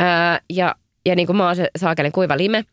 [0.00, 0.06] Öö,
[0.50, 0.74] ja,
[1.06, 2.64] ja niin kuin mä oon se saakelen kuiva lime,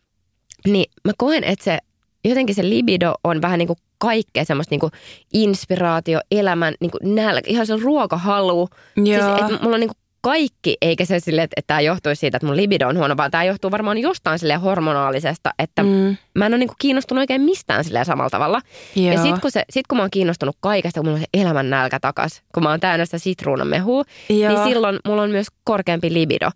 [0.68, 1.78] niin mä koen, että se
[2.26, 4.92] jotenkin se libido on vähän niin kuin kaikkea semmoista niin kuin
[5.34, 8.70] inspiraatio, elämän, niin kuin nälkä, ihan se ruokahalu.
[9.04, 9.36] Siis, Joo.
[9.36, 12.58] että mulla on niin kuin kaikki, eikä se sille, että, tämä johtuisi siitä, että mun
[12.58, 16.18] libido on huono, vaan tämä johtuu varmaan jostain sille hormonaalisesta, että Mm.
[16.36, 18.62] mä en ole niin kuin kiinnostunut oikein mistään silleen samalla tavalla.
[18.96, 19.24] Ja Joo.
[19.24, 22.00] sit kun, se, sit kun mä oon kiinnostunut kaikesta, kun mulla on se elämän nälkä
[22.00, 24.54] takas, kun mä oon täynnä sitä sitruunamehua, Joo.
[24.54, 26.50] niin silloin mulla on myös korkeampi libido.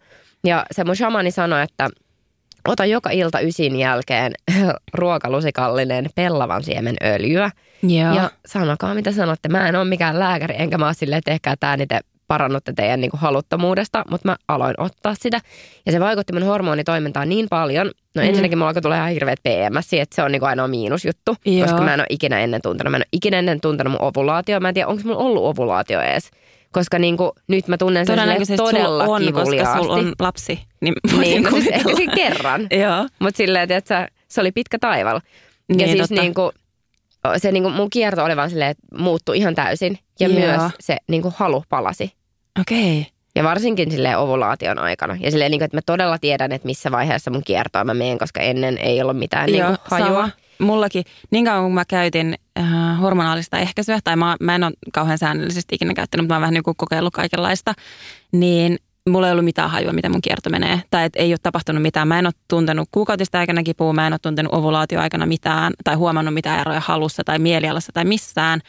[0.43, 1.89] Ja se mun shamani sanoi, että
[2.68, 4.32] ota joka ilta ysin jälkeen
[4.93, 7.51] ruokalusikallinen pellavan siemen öljyä.
[7.84, 8.13] Joo.
[8.16, 9.49] Ja sanokaa mitä sanotte.
[9.49, 13.01] Mä en ole mikään lääkäri, enkä mä ole silleen, että ehkä tämä niitä parannutte teidän
[13.01, 15.39] niin kuin haluttomuudesta, mutta mä aloin ottaa sitä.
[15.86, 17.88] Ja se vaikutti mun hormonitoimintaan niin paljon.
[18.16, 18.30] No Mm.
[18.30, 21.68] ensinnäkin mulla alkoi tulla ihan hirveät PMS, että se on niin kuin ainoa miinusjuttu, Joo.
[21.68, 22.91] koska mä en ole ikinä ennen tuntenut.
[22.91, 24.59] Mä en ole ikinä ennen tuntenut mun ovulaatio.
[24.59, 26.32] Mä en tiedä, onko mulla ollut ovulaatio edes.
[26.72, 29.57] Koska niin kuin, nyt mä tunnen sen todella on, kivuliaasti.
[29.57, 30.59] koska sulla on lapsi.
[30.82, 32.68] Niin, Niin, no siis ehkä kerran.
[32.82, 33.07] Joo.
[33.20, 35.16] Mutta silleen, että se oli pitkä taival.
[35.70, 36.22] Ja Niin, siis totta.
[36.22, 36.51] niinku,
[37.38, 39.99] se niinku, mun kierto oli vaan silleen, että muuttui ihan täysin.
[40.20, 40.39] Ja Joo.
[40.39, 42.11] myös se niinku, halu palasi.
[42.61, 42.99] Okei.
[42.99, 43.11] Okay.
[43.36, 45.18] Ja varsinkin silleen ovulaation aikana.
[45.20, 48.41] Ja silleen, niinku, että mä todella tiedän, että missä vaiheessa mun kiertoa mä menen, koska
[48.41, 50.07] ennen ei ollut mitään niinku, hajua.
[50.07, 50.30] sama.
[50.59, 52.66] Mullakin, niin kauan kun mä käytin äh,
[53.06, 56.53] hormonaalista ehkäisyä, tai mä, mä en ole kauhean säännöllisesti ikinä käyttänyt, mutta mä oon vähän
[56.53, 57.74] niin kuin kokeillut kaikenlaista,
[58.32, 58.78] niin
[59.10, 60.82] mulla ei ollut mitään hajua, miten mun kierto menee.
[60.89, 62.08] Tai et ei ole tapahtunut mitään.
[62.08, 66.34] Mä en ole tuntenut kuukautista aikana kipua, mä en ole tuntenut ovulaatioaikana mitään, tai huomannut
[66.34, 68.60] mitään eroja halussa tai mielialassa tai missään.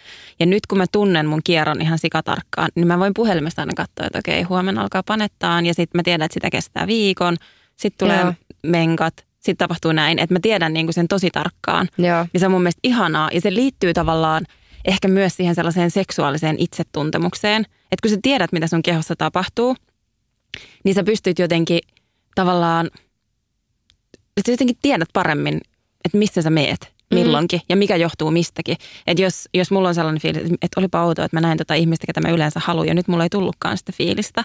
[0.40, 4.06] Ja nyt kun mä tunnen mun kierron ihan sikatarkkaan, niin mä voin puhelimesta aina katsoa,
[4.06, 7.36] että okei, huomenna alkaa panettaan, ja sitten mä tiedän, että sitä kestää viikon.
[7.76, 8.34] Sitten tulee Joo.
[8.66, 11.88] menkat, sitten tapahtuu näin, että mä tiedän niin kuin sen tosi tarkkaan.
[11.98, 12.26] Joo.
[12.34, 14.46] Ja se on mun mielestä ihanaa ja se liittyy tavallaan
[14.84, 17.62] ehkä myös siihen sellaiseen seksuaaliseen itsetuntemukseen.
[17.62, 19.76] Että kun sä tiedät, mitä sun kehossa tapahtuu,
[20.84, 21.80] niin sä pystyt jotenkin
[22.34, 22.86] tavallaan,
[24.36, 25.60] että sä jotenkin tiedät paremmin,
[26.04, 28.76] että missä sä meet milloinkin ja mikä johtuu mistäkin.
[29.06, 32.06] Että jos, jos mulla on sellainen fiilis, että olipa outoa, että mä näin tota ihmistä,
[32.06, 34.42] ketä mä yleensä haluan ja nyt mulla ei tullutkaan sitä fiilistä.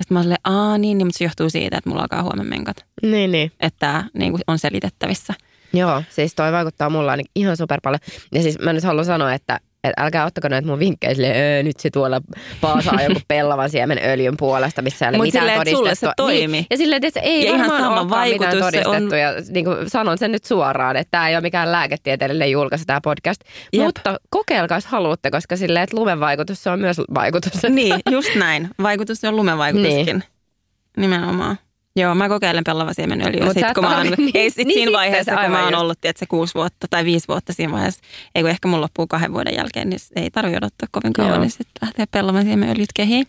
[0.00, 2.44] Ja sitten mä silleen, aa niin, niin, mutta se johtuu siitä, että mulla alkaa huomenna
[2.44, 2.84] menkat.
[3.02, 3.52] Niin, niin.
[3.60, 5.34] Että niin kuin on selitettävissä.
[5.72, 8.00] Joo, siis toi vaikuttaa mulla ainakin ihan super paljon.
[8.32, 11.62] Ja siis mä nyt haluan sanoa, että, että älkää ottako näitä mun vinkkejä silleen, "Öö,
[11.62, 12.20] nyt se tuolla
[12.60, 16.00] paasaa joku pellavan siemen öljyn puolesta, missä ei ole Mut mitään silleen, että sulle se
[16.00, 16.26] todistettua.
[16.26, 16.52] toimi.
[16.52, 16.66] Niin.
[16.70, 19.18] Ja silleen, että ei Ja ihan sama mitään se on-.
[19.18, 23.00] Ja niin kuin sanon sen nyt suoraan, että tämä ei ole mikään lääketieteellinen julkaisu tämä
[23.04, 23.40] podcast.
[23.72, 23.84] Jep.
[23.84, 27.52] Mutta kokeilkaa, jos haluatte, koska silleen, että lumen vaikutus se on myös vaikutus.
[27.68, 28.68] Niin, just näin.
[28.82, 30.04] Vaikutus on lumen vaikutuskin.
[30.06, 30.22] Niin.
[30.96, 31.56] Nimenomaan.
[31.96, 33.44] Joo, mä kokeilen pellava siemenöljyä.
[33.44, 35.64] Mut Sit, kun mä oon, niin, ei sit niin siinä sitten vaiheessa, se kun mä
[35.64, 38.00] oon ollut, se kuusi vuotta tai viisi vuotta siinä vaiheessa.
[38.34, 41.40] Ei kun ehkä mun loppuu kahden vuoden jälkeen, niin ei tarvi odottaa kovin kauan, Joo.
[41.40, 43.26] niin sitten lähtee pellavan siemenöljyt kehiin.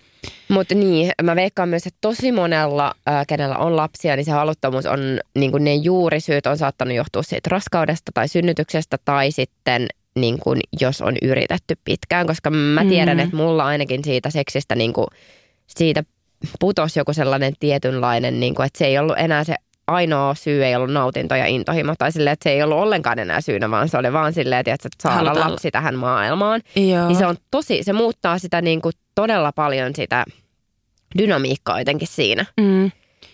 [0.49, 4.85] Mutta niin, mä veikkaan myös, että tosi monella, äh, kenellä on lapsia, niin se haluttomuus
[4.85, 4.99] on,
[5.35, 10.59] niin kuin ne juurisyyt on saattanut johtua siitä raskaudesta tai synnytyksestä tai sitten niin kuin,
[10.81, 13.23] jos on yritetty pitkään, koska mä tiedän, Mm.
[13.23, 15.07] että mulla ainakin siitä seksistä niin kuin,
[15.67, 16.03] siitä
[16.59, 19.55] putosi joku sellainen tietynlainen, niin kuin, että se ei ollut enää se
[19.87, 23.41] ainoa syy ei ollut nautinto ja intohimo, tai silleen, että se ei ollut ollenkaan enää
[23.41, 26.61] syynä, vaan se oli vaan silleen, että että saada lapsi tähän maailmaan.
[26.75, 27.07] Joo.
[27.07, 30.25] Niin se on tosi, se muuttaa sitä niin kuin todella paljon sitä
[31.17, 32.45] dynamiikkaa jotenkin siinä.
[32.61, 32.91] Mm.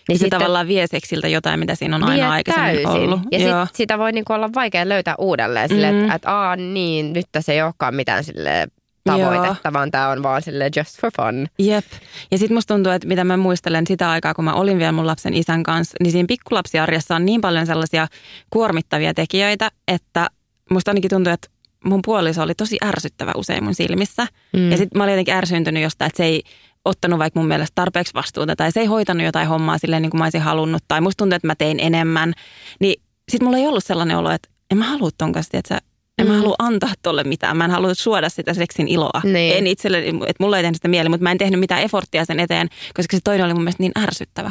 [0.08, 2.90] Niin se tavallaan vie seksiltä jotain, mitä siinä on aina aikaisemmin täysin.
[3.02, 3.20] ollut.
[3.32, 3.66] Ja Joo.
[3.66, 5.68] sit, sitä voi niinku olla vaikea löytää uudelleen.
[5.68, 6.00] Silleen, Mm.
[6.02, 8.68] että, että aa niin, nyt tässä ei olekaan mitään sille
[9.12, 9.72] tavoitetta, Joo.
[9.72, 11.46] vaan tämä on vaan sille just for fun.
[11.58, 11.84] Jep.
[12.30, 15.06] Ja sitten musta tuntuu, että mitä mä muistelen sitä aikaa, kun mä olin vielä mun
[15.06, 18.06] lapsen isän kanssa, niin siinä pikkulapsiarjessa on niin paljon sellaisia
[18.50, 20.30] kuormittavia tekijöitä, että
[20.70, 21.48] musta ainakin tuntuu, että
[21.84, 24.26] mun puoliso oli tosi ärsyttävä usein mun silmissä.
[24.52, 24.70] Mm.
[24.70, 26.42] Ja sitten mä olin jotenkin ärsyntynyt jostain, että se ei
[26.84, 30.18] ottanut vaikka mun mielestä tarpeeksi vastuuta tai se ei hoitanut jotain hommaa silleen niin kuin
[30.18, 32.32] mä olisin halunnut tai musta tuntuu, että mä tein enemmän.
[32.80, 35.80] Niin sitten mulla ei ollut sellainen olo, että en mä halua ton kanssa, että
[36.18, 36.32] en mm.
[36.32, 37.56] mä halua antaa tolle mitään.
[37.56, 39.20] Mä en halua suoda sitä seksin iloa.
[39.24, 39.56] Niin.
[39.56, 42.40] En itselle, että mulla ei tehnyt sitä mieli, mutta mä en tehnyt mitään efforttia sen
[42.40, 44.50] eteen, koska se toinen oli mun mielestä niin ärsyttävä.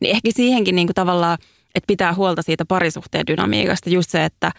[0.00, 1.38] Niin ehkä siihenkin niin kuin tavallaan
[1.74, 3.90] että pitää huolta siitä parisuhteen dynamiikasta.
[3.90, 4.52] Just se, että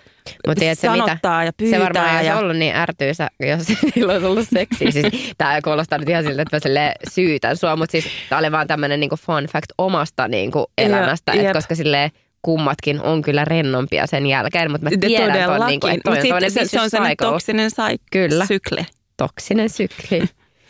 [0.48, 1.44] Mut tiedätkö, sanottaa mitä?
[1.44, 1.80] ja pyytää.
[1.80, 2.34] Se varmaan ja...
[2.34, 4.92] olisi ollut niin ärtyysä, jos sillä olisi ollut seksiä.
[4.92, 8.68] Siis, tämä kuulostaa nyt ihan siltä, että mä syytän sua, mutta siis tämä oli vaan
[8.68, 11.34] tämmöinen niinku fun fact omasta niinku elämästä.
[11.34, 12.12] Ja, että koska silleen
[12.44, 16.52] kummatkin on kyllä rennompia sen jälkeen, mutta mä tiedän, että on, niinku, että toi on
[16.52, 18.46] se, se on sellainen toksinen sai- kyllä.
[18.46, 18.86] sykli.
[19.18, 20.24] Toksinen sykli.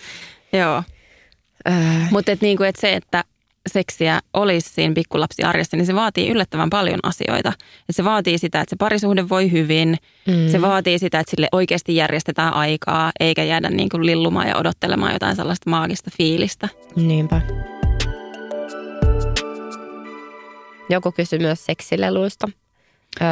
[0.60, 0.84] Joo.
[1.68, 2.12] Äh.
[2.12, 3.24] Mutta et niinku, et se, että
[3.68, 7.54] seksiä olisi siinä pikkulapsiarjessa, niin se vaatii yllättävän paljon asioita.
[7.90, 9.98] Et se vaatii sitä, että se parisuhde voi hyvin.
[10.28, 10.50] Mm.
[10.52, 15.14] Se vaatii sitä, että sille oikeasti järjestetään aikaa, eikä jäädä niin kuin lillumaan ja odottelemaan
[15.14, 16.70] jotain sellaista maagista fiilistä.
[16.96, 17.42] Niinpä.
[20.90, 22.48] Joku kysyi myös seksileluista.
[23.22, 23.28] Öö,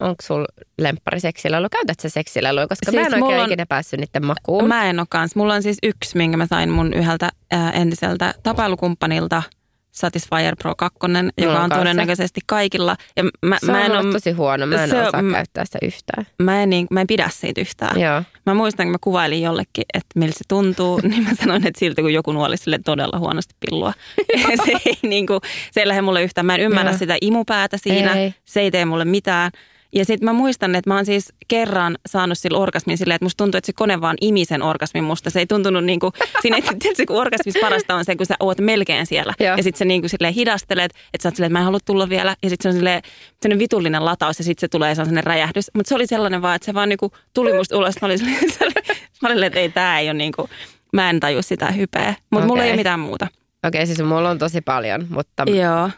[0.00, 0.46] onko sulla
[0.78, 1.68] lemppari seksilelu?
[1.70, 2.68] Käytät sä seksileluja?
[2.68, 4.68] Koska siis mä en oikein on, ikinä päässyt niiden makuun.
[4.68, 5.36] Mä en ole kans.
[5.36, 9.42] Mulla on siis yksi, minkä mä sain mun yhdeltä äh, entiseltä tapailukumppanilta–
[9.96, 10.98] Satisfyer Pro 2,
[11.38, 12.96] joka on todennäköisesti kaikilla.
[13.16, 16.26] Ja mä, se mä en on tosi huono, mä en se, osaa käyttää sitä yhtään.
[16.38, 18.00] Mä en, niin, mä en pidä siitä yhtään.
[18.00, 18.22] Joo.
[18.46, 22.02] Mä muistan, kun mä kuvailin jollekin, että miltä se tuntuu, niin mä sanoin, että siltä
[22.02, 23.92] kun joku nuoli sille todella huonosti pillua.
[24.66, 25.40] se ei, niin kuin,
[25.72, 26.46] se ei lähde mulle yhtään.
[26.46, 26.98] Mä en ymmärrä Joo.
[26.98, 28.34] sitä imupäätä siinä, ei.
[28.44, 29.50] se ei tee mulle mitään.
[29.96, 33.44] Ja sitten mä muistan, että mä oon siis kerran saanut sillä orgasmin silleen, että musta
[33.44, 35.30] tuntuu, että se kone vaan imi sen orgasmin musta.
[35.30, 38.34] Se ei tuntunut niin kuin, siinä ei tietysti kun orgasmissa parasta on se, kun sä
[38.40, 39.34] oot melkein siellä.
[39.40, 39.56] Joo.
[39.56, 41.78] Ja sitten sä niin kuin silleen hidastelet, että sä oot silleen, että mä en halua
[41.84, 42.36] tulla vielä.
[42.42, 43.02] Ja sitten se on silleen,
[43.42, 45.70] sellainen vitullinen lataus ja sitten se tulee sellainen räjähdys.
[45.74, 47.94] Mutta se oli sellainen vaan, että se vaan niin kuin tuli musta ulos.
[48.02, 48.44] Mä olin silleen,
[49.22, 50.50] mä olin, että ei tää ei ole niin kuin,
[50.92, 52.14] mä en taju sitä hypeä.
[52.30, 52.46] Mutta okay.
[52.46, 53.26] mulla ei ole mitään muuta.
[53.64, 55.90] Okei, okay, siis mulla on tosi paljon, mutta Joo.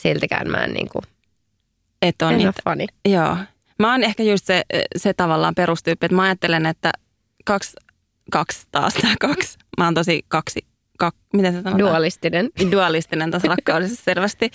[0.00, 1.02] siltikään mä en niin kuin
[2.02, 2.52] et on en niitä.
[2.64, 2.86] fani.
[3.08, 3.36] Joo.
[3.78, 4.62] Mä oon ehkä just se,
[4.96, 6.92] se tavallaan perustyyppi, että mä ajattelen, että
[7.44, 7.72] kaksi,
[8.30, 9.58] kaksi taas tämä kaksi.
[9.78, 10.60] Mä oon tosi kaksi,
[10.98, 11.78] kak, miten se sanotaan?
[11.78, 12.50] Dualistinen.
[12.70, 14.50] Dualistinen tässä rakkaudessa selvästi,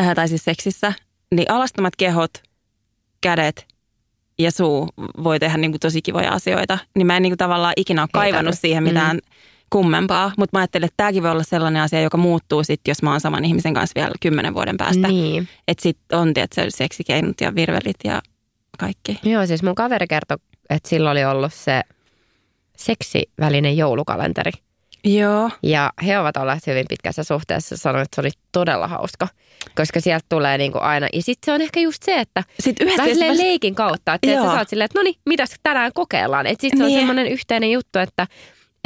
[0.00, 0.92] äh, tai siis seksissä.
[1.34, 2.42] Niin alastomat kehot,
[3.20, 3.66] kädet
[4.38, 4.88] ja suu
[5.24, 6.78] voi tehdä niin kuin tosi kivoja asioita.
[6.94, 9.36] Niin mä en niin kuin tavallaan ikinä ole kaivannut siihen mitään mm
[9.70, 13.10] kummempaa, mutta mä ajattelin, että tämäkin voi olla sellainen asia, joka muuttuu sitten, jos mä
[13.10, 15.08] oon saman ihmisen kanssa vielä kymmenen vuoden päästä.
[15.08, 15.48] Niin.
[15.68, 18.22] Että sitten on tietysti seksikeinot ja virvelit ja
[18.78, 19.18] kaikki.
[19.22, 20.36] Joo, siis mun kaveri kertoi,
[20.70, 21.82] että sillä oli ollut se
[22.76, 24.52] seksivälinen joulukalenteri.
[25.04, 25.50] Joo.
[25.62, 27.76] Ja he ovat olleet hyvin pitkässä suhteessa.
[27.76, 29.28] Sanoin, että se oli todella hauska,
[29.76, 31.08] koska sieltä tulee niinku aina.
[31.12, 34.42] Ja sitten se on ehkä just se, että sitten vähän silleen leikin kautta, että, että
[34.44, 36.46] sä saat silleen, että no niin, mitäs tänään kokeillaan.
[36.46, 36.98] Että sitten se on niin.
[36.98, 38.26] semmoinen yhteinen juttu, että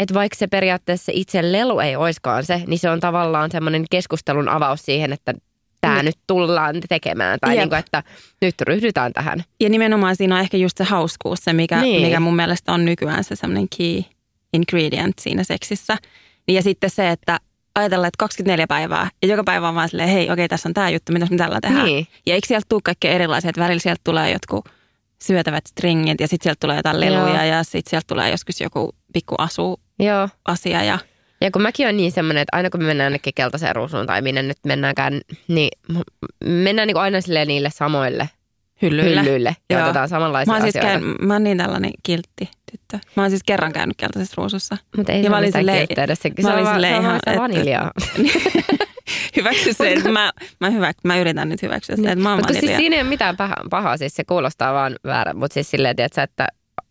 [0.01, 4.49] että vaikka se periaatteessa itse lelu ei oiskaan se, niin se on tavallaan semmoinen keskustelun
[4.49, 5.35] avaus siihen, että
[5.81, 6.05] tämä niin.
[6.05, 7.39] nyt tullaan tekemään.
[7.41, 8.03] Tai niin kuin, että
[8.43, 9.45] nyt ryhdytään tähän.
[9.61, 12.03] Ja nimenomaan siinä on ehkä just se hauskuus, se mikä, niin.
[12.03, 14.03] mikä mun mielestä on nykyään se semmoinen key
[14.53, 15.97] ingredient siinä seksissä.
[16.49, 17.39] Ja sitten se, että
[17.75, 20.91] ajatellaan, että 24 päivää ja joka päivä on vaan silleen, hei okei tässä on tämä
[20.91, 21.87] juttu, mitä me tällä tehdään.
[21.87, 22.07] Niin.
[22.27, 24.69] Ja eikö sieltä tule kaikkea erilaisia, että välillä sieltä tulee jotkut
[25.23, 27.55] syötävät stringit ja sitten sieltä tulee jotain leluja Joo.
[27.55, 30.29] ja sitten sieltä tulee joskus joku pikku asu Joo.
[30.45, 30.85] asia.
[30.85, 30.99] Ja,
[31.41, 34.23] ja kun mäkin on niin semmoinen, että aina kun me mennään ainakin keltaiseen ruusuun tai
[34.23, 35.71] minne nyt mennäänkään, niin
[36.45, 38.29] mennään niin aina sille niille samoille
[38.83, 39.85] hyllyille, hyllyille ja Joo.
[39.85, 41.01] otetaan samanlaisia mä siis asioita.
[41.01, 42.99] Käyn, mä oon niin tällainen kiltti tyttö.
[43.17, 44.77] Mä oon siis kerran käynyt keltaisessa ruusussa.
[44.97, 46.19] Mutta ei ja se ole mitään kilttiä edes.
[46.19, 47.91] Se, se, on, vaan, se on vaan sitä vaniljaa.
[49.37, 50.31] hyväksy se, että mä,
[50.61, 53.09] mä, hyvä, mä yritän nyt hyväksyä sitä, että mä oon Mutta siis siinä ei ole
[53.09, 56.49] mitään pahaa, pahaa, siis se kuulostaa vaan väärä, mutta siis silleen, tiedätkö, että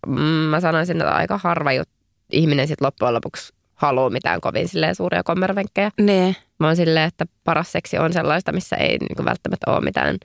[0.07, 1.98] mm, mä sanoisin, että aika harva juttu
[2.31, 5.91] ihminen sitten loppujen lopuksi haluaa mitään kovin silleen suuria kommervenkkejä.
[6.01, 6.35] Ne.
[6.59, 10.17] Mä oon silleen, että paras seksi on sellaista, missä ei niin välttämättä ole mitään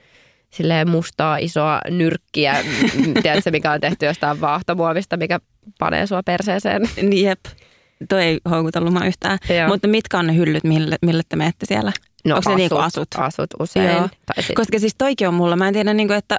[0.50, 2.56] silleen mustaa isoa nyrkkiä,
[3.22, 5.40] tiedätkö, mikä on tehty jostain vaahtomuovista, mikä
[5.78, 6.82] panee sua perseeseen.
[7.12, 7.40] Jep.
[8.08, 9.38] Toi ei houkutellut mä yhtään.
[9.58, 9.68] Joo.
[9.68, 11.92] Mutta mitkä on ne hyllyt, mille, mille te menette siellä?
[12.24, 13.08] No Onko asut, ne niinku asut?
[13.18, 13.90] Asut usein.
[13.90, 14.08] Joo.
[14.26, 14.56] Tai sit...
[14.56, 15.56] Koska siis toikin on mulla.
[15.56, 16.36] Mä en tiedä, niinku, että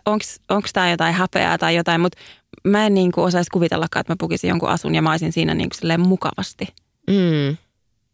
[0.49, 2.21] onko tämä jotain häpeää tai jotain, mutta
[2.65, 5.75] mä en niinku osaisi kuvitellakaan, että mä pukisin jonkun asun ja mä olisin siinä niinku
[5.75, 6.67] silleen mukavasti.
[7.09, 7.57] Mm.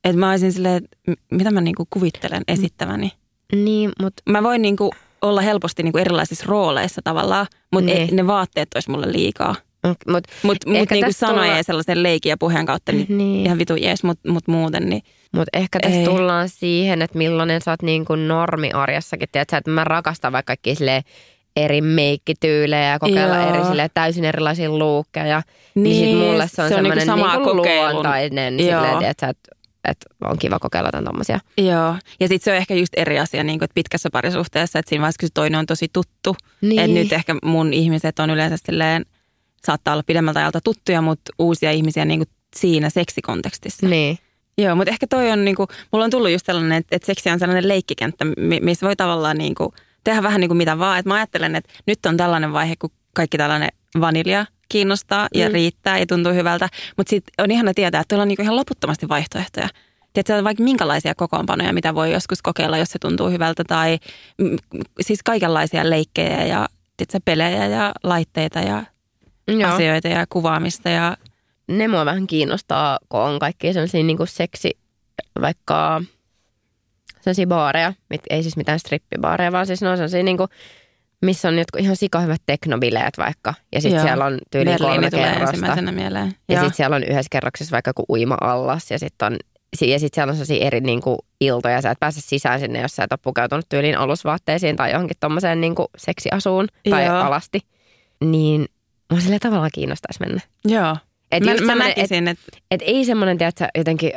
[0.04, 0.88] Että mä olisin silleen,
[1.32, 3.12] mitä mä niinku kuvittelen esittäväni.
[3.56, 4.24] Niin, mutta...
[4.30, 4.91] Mä voin niinku
[5.22, 8.16] olla helposti niinku erilaisissa rooleissa tavallaan, mutta niin.
[8.16, 9.56] ne vaatteet olisi mulle liikaa.
[9.88, 9.97] Mut,
[10.43, 13.45] Mutta mut ehkä niinku sanoja tulla- ja sellaisen leikin ja puheen kautta niin, Niin.
[13.45, 16.06] ihan vitu jees, mutta mut muuten niin Mut ehkä tässä Ei.
[16.06, 19.30] tullaan siihen, että millainen sä oot niin kuin normiarjessakin.
[19.32, 21.04] Tiedätkö, että mä rakastan vaikka kaikki silleen
[21.56, 23.56] eri meikkityylejä ja kokeilla Joo.
[23.56, 25.41] eri silleen, täysin erilaisia luukkeja.
[25.76, 29.30] Niin, niin sit mulle se on, se on niinku niin kuin kokeilun- luontainen silleen, että,
[29.88, 31.39] että on kiva kokeilla jotain tommosia.
[31.58, 34.89] Joo, ja sitten se on ehkä just eri asia niin kuin, että pitkässä parisuhteessa, että
[34.89, 36.36] siinä vaiheessa, kun toinen on tosi tuttu.
[36.62, 36.80] Niin.
[36.80, 39.06] Että nyt ehkä mun ihmiset on yleensä silleen,
[39.66, 43.88] saattaa olla pidemmältä ajalta tuttuja, mutta uusia ihmisiä niin kuin siinä seksikontekstissa.
[43.88, 44.18] Niin.
[44.58, 47.30] Joo, mutta ehkä toi on, niin kuin, mulla on tullut just sellainen, että, että seksi
[47.30, 49.70] on sellainen leikkikenttä, mi- missä voi tavallaan niin kuin,
[50.04, 50.99] tehdä vähän niin kuin mitä vaan.
[50.99, 53.70] Että mä ajattelen, että nyt on tällainen vaihe, kun kaikki tällainen
[54.02, 55.54] vanilja kiinnostaa ja Mm.
[55.54, 56.70] riittää ja tuntuu hyvältä.
[56.97, 59.70] Mutta sitten on ihana tietää, että tuolla on niin kuin ihan loputtomasti vaihtoehtoja.
[60.14, 63.64] Tiedätkö, vaikka minkälaisia kokoonpanoja, mitä voi joskus kokeilla, jos se tuntuu hyvältä.
[63.68, 63.99] Tai
[64.38, 64.58] mm,
[65.02, 68.84] siis kaikenlaisia leikkejä ja tiedätkö, pelejä ja laitteita ja
[69.47, 69.72] Joo.
[69.72, 70.89] asioita ja kuvaamista.
[70.89, 71.18] Ja,
[71.68, 74.78] Ne mua vähän kiinnostaa, kun on kaikki sellaisia niin kuin seksi,
[75.41, 76.02] vaikka
[77.22, 80.50] sellaisia baareja, mit, ei siis mitään strippibaareja, vaan siis ne on sellaisia niin kuin,
[81.22, 83.54] missä on jotkut ihan sikahyvät teknobileet vaikka.
[83.76, 85.44] Ja sitten siellä on tyyli kolme kerrosta.
[85.44, 86.36] ensimmäisenä mieleen.
[86.50, 89.38] Ja sitten siellä on yhdessä kerroksessa vaikka kuin uima-allas ja sitten on
[89.82, 91.82] ja sitten siellä on sellaisia eri niin kuin, iltoja.
[91.82, 95.62] Sä et pääse sisään sinne, jos sä et ole pukeutunut tyyliin alusvaatteisiin tai johonkin tommoseen
[95.62, 97.16] niin kuin seksiasuun tai Joo.
[97.16, 97.60] alasti.
[98.24, 98.66] Niin
[99.12, 100.42] mua sille tavallaan kiinnostaisi mennä.
[100.66, 100.98] Joo.
[101.32, 104.12] Et mä, mä näkisin, että Et ei semmoinen, tiedätkö, jotenkin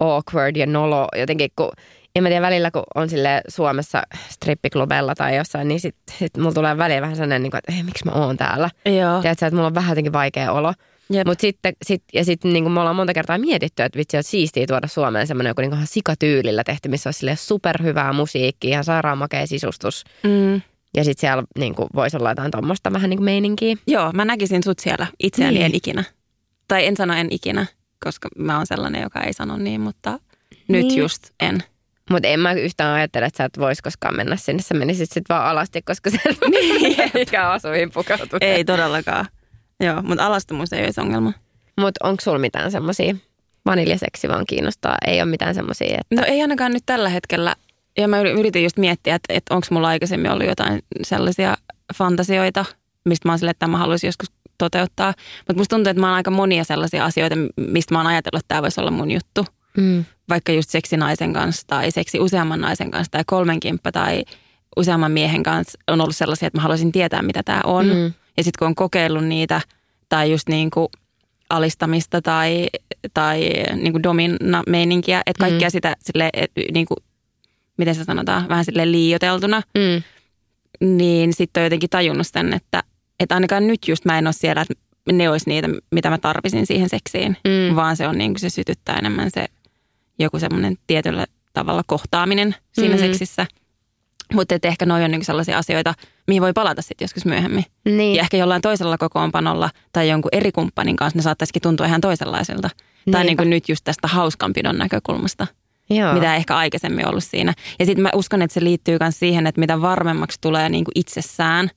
[0.00, 1.70] awkward ja nolo, jotenkin kun,
[2.18, 6.52] en mä tiedä välillä, kun on sille Suomessa strippiklubella tai jossain, niin sit, sit mulla
[6.52, 8.70] tulee väliin vähän sellainen, niin kuin, että ei, miksi mä oon täällä.
[8.86, 9.20] Joo.
[9.20, 10.74] Tiedätkö, että mulla on vähän jotenkin vaikea olo.
[11.10, 11.26] Jep.
[11.26, 14.66] Mutta sitten, sit, ja sitten niin me ollaan monta kertaa mietitty, että vitsi, että siistiä
[14.66, 19.46] tuoda Suomeen semmoinen joku niin ihan sikatyylillä tehty, missä olisi superhyvää musiikkia, ihan sairaan makea
[19.46, 20.04] sisustus.
[20.24, 20.54] Mm.
[20.96, 23.76] Ja sitten siellä niin kuin, voisi olla jotain tuommoista vähän niin kuin meininkiä.
[23.86, 25.06] Joo, mä näkisin sut siellä.
[25.18, 25.64] Itseäni Niin.
[25.66, 26.04] en ikinä.
[26.68, 27.66] Tai en sano en ikinä,
[28.04, 30.18] koska mä oon sellainen, joka ei sano niin, mutta
[30.68, 30.98] nyt Niin.
[30.98, 31.62] just en.
[32.08, 34.62] Mutta en mä yhtään ajattele, että sä et vois koskaan mennä sinne.
[34.62, 36.18] Sä menisit sitten vaan alasti, koska se
[36.50, 37.10] Niin.
[37.14, 38.38] mikä asuihin pukeutuu.
[38.40, 39.26] Ei todellakaan.
[39.80, 41.32] Joo, mutta alastomuus ei olisi ongelma.
[41.80, 43.14] Mutta onko sulla mitään semmoisia?
[43.66, 44.96] Vaniljaseksi vaan kiinnostaa.
[45.06, 46.14] Ei ole mitään semmoisia, että...
[46.14, 47.54] No ei ainakaan nyt tällä hetkellä.
[47.98, 51.56] Ja mä yritin just miettiä, että, että onko mulla aikaisemmin ollut jotain sellaisia
[51.94, 52.64] fantasioita,
[53.04, 55.14] mistä mä oon sille, että mä haluaisin joskus toteuttaa.
[55.38, 58.48] Mutta musta tuntuu, että mä oon aika monia sellaisia asioita, mistä mä oon ajatellut, että
[58.48, 59.44] tämä voisi olla mun juttu.
[59.80, 60.04] Mm.
[60.28, 64.22] vaikka just seksi naisen kanssa tai seksi useamman naisen kanssa tai kolmenkimppa tai
[64.76, 67.86] useamman miehen kanssa on ollut sellaisia, että mä haluaisin tietää, mitä tämä on.
[67.86, 68.12] Mm.
[68.36, 69.60] Ja sitten kun on kokeillut niitä
[70.08, 70.88] tai just niin kuin
[71.50, 72.68] alistamista tai,
[73.14, 75.72] tai niin kuin domina-meininkiä, että kaikkea Mm.
[75.72, 76.30] sitä sille,
[76.72, 76.96] niin kuin,
[77.76, 80.02] miten se sanotaan, vähän sille liioteltuna, Mm.
[80.96, 82.82] niin sitten on jotenkin tajunnut sen, että,
[83.20, 84.74] että ainakaan nyt just mä en ole siellä, että
[85.12, 87.76] ne olisi niitä, mitä mä tarvisin siihen seksiin, Mm.
[87.76, 89.46] vaan se on niin kuin se sytyttää enemmän se
[90.18, 93.00] joku semmoinen tietyllä tavalla kohtaaminen siinä Mm.
[93.00, 93.46] seksissä.
[94.34, 95.94] Mutta ehkä noi on niin sellaisia asioita,
[96.26, 97.64] mihin voi palata sitten joskus myöhemmin.
[97.84, 98.14] Niin.
[98.16, 102.68] Ja ehkä jollain toisella kokoonpanolla tai jonkun eri kumppanin kanssa ne saattaisikin tuntua ihan toisenlaisilta.
[102.68, 103.24] Tai Niinpä.
[103.24, 105.46] niin kuin nyt just tästä hauskanpidon näkökulmasta,
[105.90, 106.14] Joo.
[106.14, 107.54] mitä ei ehkä aikaisemmin ollut siinä.
[107.78, 110.92] Ja sitten mä uskon, että se liittyy myös siihen, että mitä varmemmaksi tulee niin kuin
[110.94, 111.70] itsessään,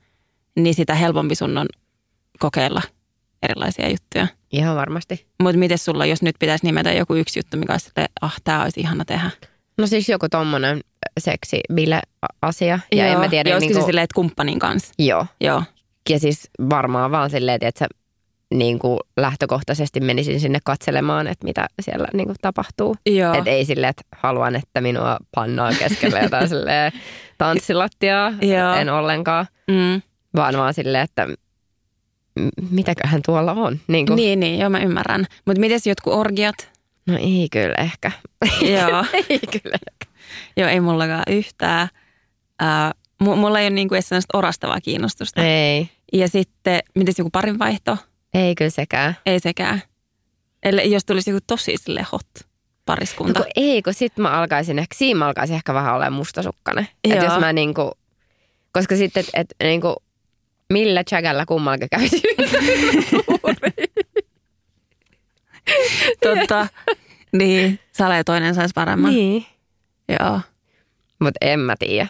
[0.56, 1.68] niin sitä helpompi sun on
[2.40, 2.82] kokeilla
[3.44, 4.28] erilaisia juttuja.
[4.52, 5.26] Ihan varmasti.
[5.44, 8.64] Mutta miten sulla, jos nyt pitäisi nimetä joku yksi juttu, mikä olisi silleen, ah, tämä
[8.64, 9.32] olisi ihana tehdä.
[9.78, 10.82] No siis joku tommonen
[11.20, 12.02] seksi bile
[12.42, 12.80] asia.
[12.96, 13.50] Ja en mä tiedä.
[13.50, 14.94] Ja niinku- se silleen, että kumppanin kanssa?
[15.00, 15.26] Joo.
[15.42, 15.64] Joo.
[16.10, 17.88] Ja siis varmaan vaan silleen, että sä
[18.54, 22.96] niin kuin lähtökohtaisesti menisin sinne katselemaan, että mitä siellä niin kuin tapahtuu.
[23.06, 23.34] Joo.
[23.34, 26.92] Et ei silleen, että haluan, että minua pannaan keskellä jotain silleen
[27.38, 28.34] tanssilattiaa.
[28.42, 28.74] Joo.
[28.74, 29.46] En ollenkaan.
[29.68, 30.02] Mm.
[30.36, 31.28] Vaan vaan silleen, että
[32.70, 33.80] mitäköhän tuolla on.
[33.88, 35.26] Niin, kuin, Niin, niin, joo mä ymmärrän.
[35.46, 36.72] Mutta miten jotkut orgiat?
[37.08, 38.12] No ei kyllä ehkä.
[38.62, 39.06] Joo.
[39.30, 40.14] ei kyllä ehkä.
[40.58, 41.88] joo, ei mullakaan yhtään.
[42.64, 42.92] Äh,
[43.24, 45.42] mu- mulla ei ole niinku edes sellaista orastavaa kiinnostusta.
[45.44, 45.90] Ei.
[46.14, 47.98] Ja sitten, miten joku parinvaihto?
[48.34, 49.18] Ei kyllä sekään.
[49.26, 49.82] Ei sekään.
[50.64, 52.46] Eli jos tulisi joku tosi sille hot No
[52.86, 53.40] pariskunta.
[53.40, 56.88] kun ei, kun sit mä alkaisin ehkä, siinä mä alkaisin ehkä vähän olemaan mustasukkainen.
[57.04, 57.92] Että jos mä niinku,
[58.72, 59.96] koska sitten, että et, niinku,
[60.72, 62.22] millä chagalla kummallakin kävisi
[66.24, 66.68] Totta.
[67.32, 69.12] niin, sale ja toinen saisi paremman.
[69.12, 69.46] Niin.
[70.20, 70.40] Joo.
[71.20, 72.08] Mutta en mä tiedä.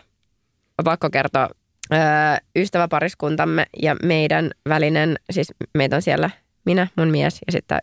[0.78, 1.50] On pakko kertoa
[1.94, 2.00] öö,
[2.56, 6.30] ystäväpariskuntamme ja meidän välinen, siis meitä on siellä
[6.66, 7.80] minä, mun mies ja sitten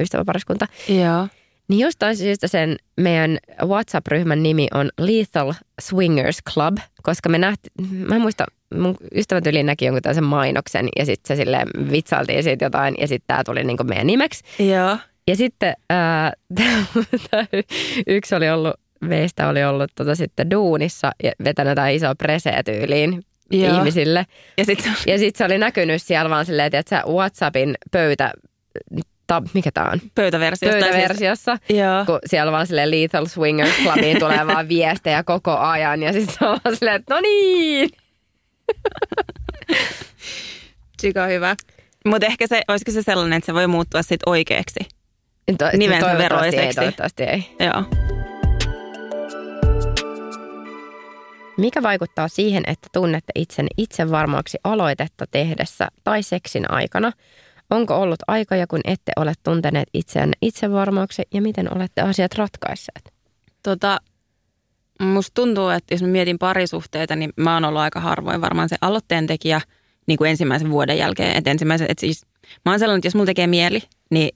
[0.00, 1.28] ystäväpariskunta, Joo.
[1.68, 7.72] Niin jostain syystä sen meidän WhatsApp-ryhmän nimi on Lethal Swingers Club, koska me nähtiin,
[8.08, 8.44] mä en muista,
[8.74, 11.58] mun ystävät yli näki jonkun tällaisen mainoksen ja sitten se sille
[11.92, 14.44] vitsailtiin siitä jotain ja sitten tämä tuli niinku meidän nimeksi.
[14.58, 14.96] Joo.
[15.26, 16.32] Ja sitten ää,
[17.30, 17.46] tää
[18.06, 23.78] yksi oli ollut, meistä oli ollut tota sitten duunissa ja vetänyt jotain isoa preseä-tyyliin Joo.
[23.78, 24.26] ihmisille.
[24.58, 28.32] Ja sitten Ja sitten se oli näkynyt siellä vaan silleen, että WhatsAppin pöytä,
[29.28, 30.00] ta, mikä tämä on?
[30.14, 31.56] Pöytäversiossa.
[31.66, 32.04] Siis, joo.
[32.06, 36.44] Kun siellä vaan silleen Lethal Swingers Clubiin tulee vaan viestejä koko ajan ja sitten se
[36.46, 37.90] on vaan silleen, että no niin.
[41.00, 41.56] Sika hyvä.
[42.04, 44.80] Mutta ehkä se, olisiko se sellainen, että se voi muuttua sitten oikeaksi.
[45.58, 46.66] To, Nimensä toivottavasti veroiseksi.
[46.66, 47.56] Ei, toivottavasti ei.
[47.60, 47.84] Joo.
[51.58, 57.12] Mikä vaikuttaa siihen, että tunnette itsenne itsevarmaksi aloitetta tehdessä tai seksin aikana?
[57.70, 63.12] Onko ollut aikoja, kun ette ole tunteneet itseänne itsevarmaksi ja miten olette asiat ratkaisseet?
[63.62, 63.98] Tota,
[65.02, 68.76] musta tuntuu, että jos mä mietin parisuhteita, niin mä oon ollut aika harvoin varmaan se
[68.80, 69.60] aloitteen tekijä
[70.06, 71.36] niin kuin ensimmäisen vuoden jälkeen.
[71.36, 72.26] Että ensimmäisen, että siis,
[72.64, 74.30] mä oon sellainen, että jos mulla tekee mieli, niin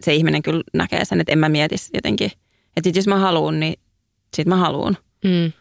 [0.00, 2.30] se ihminen kyllä näkee sen, että en mä mietisi jotenkin.
[2.76, 3.74] Että sit jos mä haluun, niin
[4.36, 4.96] sit mä haluun.
[5.24, 5.52] Mm.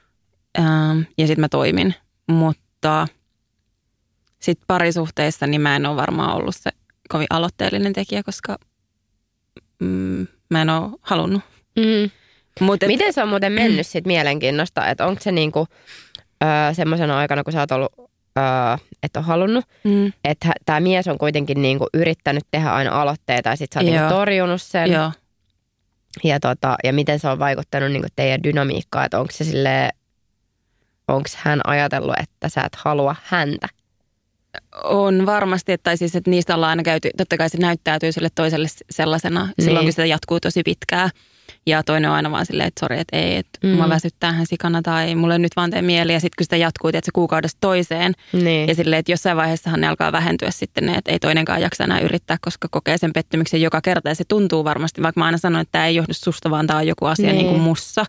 [0.60, 1.96] Ähm, ja sitten mä toimin.
[2.28, 3.08] Mutta
[4.40, 6.72] sitten parisuhteissa niin mä en ole varmaan ollut se
[7.10, 8.58] kovin aloitteellinen tekijä, koska
[9.80, 11.42] mm, mä en ole halunnut.
[11.76, 12.10] Mm.
[12.60, 15.68] Mut et, Miten se on muuten mennyt sit mielenkiinnosta, että onko se niinku,
[16.44, 17.94] öö, semmoisena aikana, kun sä oot ollut,
[18.38, 18.44] öö,
[19.04, 23.56] et ole halunnut, Mm, että tämä mies on kuitenkin niinku yrittänyt tehdä aina aloitteita ja
[23.56, 24.92] sit sä oot niinku torjunut sen.
[24.92, 25.12] joo.
[26.24, 29.90] Ja, tota, ja miten se on vaikuttanut niinku teidän dynamiikkaan, että onko se silleen,
[31.08, 33.68] onko hän ajatellut, että sä et halua häntä?
[34.84, 38.30] On varmasti, että, tai siis, että niistä ollaan aina käyty, totta kai se näyttäytyy sille
[38.36, 39.66] toiselle sellaisena Niin.
[39.66, 41.10] silloin, kun sitä jatkuu tosi pitkään.
[41.66, 43.70] Ja toinen on aina vaan silleen, että sori, että ei, että Mm.
[43.70, 43.78] mm.
[43.78, 46.14] mä väsyttää hän sikana tai mulle nyt vaan tee mieli.
[46.14, 48.14] Ja sitten kun sitä jatkuu, että se kuukaudesta toiseen.
[48.34, 48.68] Niin.
[48.68, 52.00] Ja silleen, että jossain vaiheessahan ne alkaa vähentyä sitten ne, että ei toinenkaan jaksa enää
[52.00, 54.10] yrittää, koska kokee sen pettymyksen joka kerta.
[54.10, 56.80] Ja se tuntuu varmasti, vaikka mä aina sanon, että tämä ei johdu susta, vaan tämä
[56.80, 57.38] on joku asia Niin.
[57.38, 57.48] niin.
[57.50, 58.06] kuin mussa.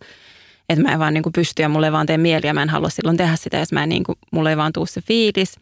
[0.69, 2.63] Että mä en vaan niin kuin pysty ja mulle ei vaan tee mieli ja mä
[2.63, 5.01] en halua silloin tehdä sitä, jos mä en niin kuin, mulle ei vaan tuu se
[5.01, 5.57] fiilis.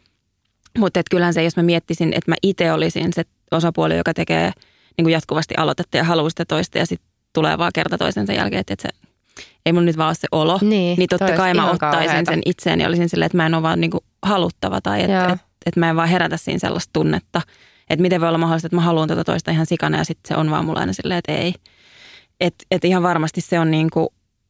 [0.77, 4.51] Mutta kyllähän se, jos mä miettisin, että mä itse olisin se osapuoli, joka tekee
[4.97, 8.63] niin kuin jatkuvasti aloitetta ja haluaa sitä toista ja sitten tulee vaan kerta toisensa jälkeen,
[8.67, 8.89] että, se,
[9.65, 10.59] ei mun nyt vaan ole se olo.
[10.61, 12.31] Niin, niin totta kai mä ottaisin kauheata.
[12.31, 15.29] sen itseeni ja olisin silleen, että mä en ole vaan niin kuin haluttava tai että
[15.33, 17.41] et, et mä en vaan herätä siinä sellaista tunnetta.
[17.89, 20.39] Että miten voi olla mahdollista, että mä haluan tätä toista ihan sikana ja sitten se
[20.39, 21.53] on vaan mulla aina silleen, että ei.
[22.39, 24.07] Että et ihan varmasti se on niin kuin,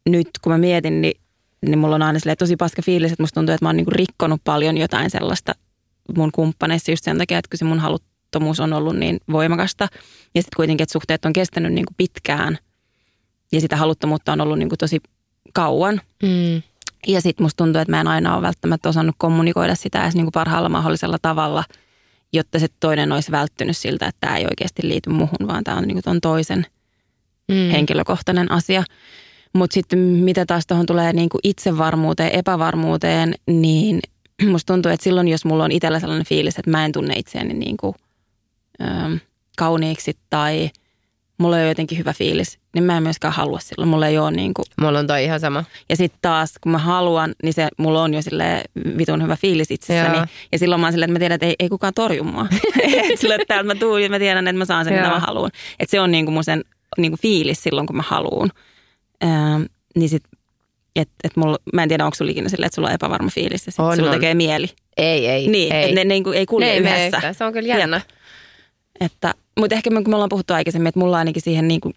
[0.09, 1.21] nyt kun mä mietin, niin,
[1.65, 3.85] niin mulla on aina silleen tosi paska fiilis, että musta tuntuu, että mä oon niin
[3.85, 5.55] kuin rikkonut paljon jotain sellaista
[6.17, 9.83] mun kumppaneissa just sen takia, että kun se mun haluttomuus on ollut niin voimakasta.
[10.35, 12.57] Ja sitten kuitenkin, että suhteet on kestänyt niin kuin pitkään
[13.51, 14.99] ja sitä haluttomuutta on ollut niin kuin tosi
[15.53, 16.01] kauan.
[16.23, 16.61] Mm.
[17.07, 20.25] Ja sitten musta tuntuu, että mä en aina ole välttämättä osannut kommunikoida sitä edes niin
[20.25, 21.63] kuin parhaalla mahdollisella tavalla,
[22.33, 25.83] jotta se toinen olisi välttynyt siltä, että tämä ei oikeasti liity muhun, vaan tämä on
[25.83, 26.65] niin kuin ton toisen
[27.47, 27.69] Mm.
[27.71, 28.83] henkilökohtainen asia.
[29.53, 33.99] Mutta sitten mitä taas tuohon tulee niin kuin itsevarmuuteen, epävarmuuteen, niin
[34.51, 37.53] musta tuntuu, että silloin jos mulla on itsellä sellainen fiilis, että mä en tunne itseäni
[37.53, 37.95] niin kuin,
[38.81, 39.19] äm,
[39.57, 40.69] kauniiksi tai
[41.37, 43.89] mulla ei ole jotenkin hyvä fiilis, niin mä en myöskään halua silloin.
[43.89, 45.63] Mulla ei ole niin kuin, Mulla on toi ihan sama.
[45.89, 48.63] ja sitten taas, kun mä haluan, niin se mulla on jo sille
[48.97, 50.17] vitun hyvä fiilis itsessäni.
[50.17, 50.25] Joo.
[50.51, 52.47] Ja silloin mä oon silleen, että mä tiedän, että ei, ei kukaan torju mua.
[53.11, 55.13] Et silleen, että täältä mä tuun ja mä tiedän, että mä saan sen, mitä Joo.
[55.13, 55.51] mä haluan.
[55.79, 56.63] Että se on niinku mun sen
[56.97, 58.49] niinku fiilis silloin, kun mä haluan.
[59.23, 59.61] Ähm,
[59.95, 60.23] niin sit,
[60.95, 63.65] et, et mulla, mä en tiedä, onko sulla ikinä silleen, että sulla on epävarma fiilis
[63.65, 64.15] ja sit On, sulla on.
[64.15, 64.67] tekee mieli.
[64.97, 65.47] Ei, ei.
[65.47, 65.83] Niin, ei.
[65.83, 67.17] että ne niinku ei kulje Ne ei yhdessä.
[67.17, 67.35] yhtään.
[67.35, 68.01] Se on kyllä jännä.
[68.99, 71.93] Että, mutta ehkä me, kun me ollaan puhuttu aikaisemmin, että mulla ainakin siihen niin kuin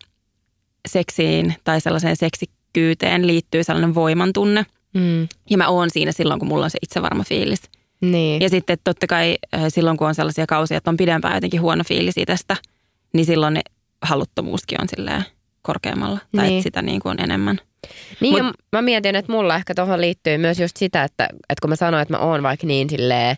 [0.89, 4.67] seksiin tai sellaiseen seksikkyyteen liittyy sellainen voimantunne.
[4.95, 5.29] Mm.
[5.51, 7.63] Ja mä oon siinä silloin, kun mulla on se itsevarma fiilis.
[8.01, 8.43] Niin.
[8.43, 9.39] Ja sitten totta kai
[9.69, 12.57] silloin, kun on sellaisia kausia, että on pidempään jotenkin huono fiilis tästä,
[13.15, 13.61] niin silloin ne
[14.03, 15.25] haluttomuuskin on silleen
[15.63, 16.19] korkeammalla.
[16.37, 16.57] Tai Niin.
[16.59, 17.61] että sitä niin kuin on enemmän.
[18.21, 21.61] Niin Mut- ja mä mietin, että mulla ehkä tuohon liittyy myös just sitä, että, että
[21.61, 23.37] kun mä sanoin, että mä oon vaikka niin silleen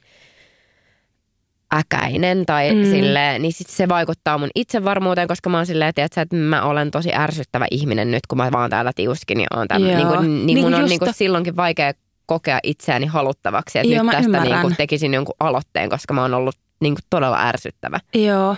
[1.75, 2.85] äkäinen tai mm.
[2.85, 6.91] Silleen, niin sit se vaikuttaa mun itsevarmuuteen, koska mä oon silleen, tiedätkö, että mä olen
[6.91, 9.97] tosi ärsyttävä ihminen nyt, kun mä vaan täällä tiuskin ja oon tämmöinen.
[9.97, 11.93] Niin, kuin, niin, Niin mun on niin kuin to- silloinkin vaikea
[12.27, 13.79] kokea itseäni haluttavaksi.
[13.79, 17.05] Että Joo, nyt tästä niin kuin tekisin jonkun aloitteen, koska mä oon ollut niin kuin
[17.11, 18.01] todella ärsyttävä.
[18.15, 18.57] Joo.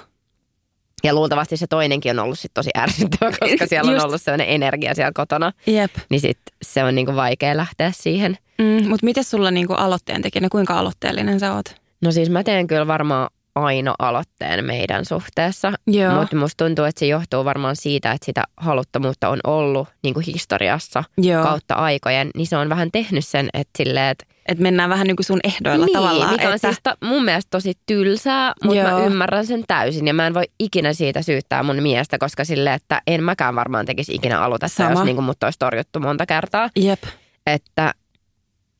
[1.04, 4.06] Ja luultavasti se toinenkin on ollut sit tosi ärsyttävä, koska siellä on Just.
[4.06, 5.52] ollut sellainen energia siellä kotona.
[5.66, 5.90] Jep.
[6.08, 8.38] Niin sit se on niin kuin vaikea lähteä siihen.
[8.58, 11.64] Mm, mutta miten sulla niin kuin aloitteen tekijänä, kuinka aloitteellinen sä oot?
[12.02, 15.72] No siis mä teen kyllä varmaan aina aloitteen meidän suhteessa.
[16.20, 20.26] Mutta musta tuntuu, että se johtuu varmaan siitä, että sitä haluttomuutta on ollut niin kuin
[20.26, 21.42] historiassa Joo.
[21.44, 22.30] kautta aikojen.
[22.34, 25.40] Niin se on vähän tehnyt sen, että silleen, että Että mennään vähän niin kuin sun
[25.44, 26.32] ehdoilla niin, tavallaan.
[26.32, 28.90] mikä on että, siis ta- mun mielestä tosi tylsää, mutta Joo.
[28.90, 30.06] mä ymmärrän sen täysin.
[30.06, 33.86] Ja mä en voi ikinä siitä syyttää mun miestä, koska silleen, että en mäkään varmaan
[33.86, 34.90] tekisi ikinä Sama.
[34.90, 36.70] jos niin kuin mut olisi torjuttu monta kertaa.
[36.76, 37.02] Jep.
[37.46, 37.94] Että,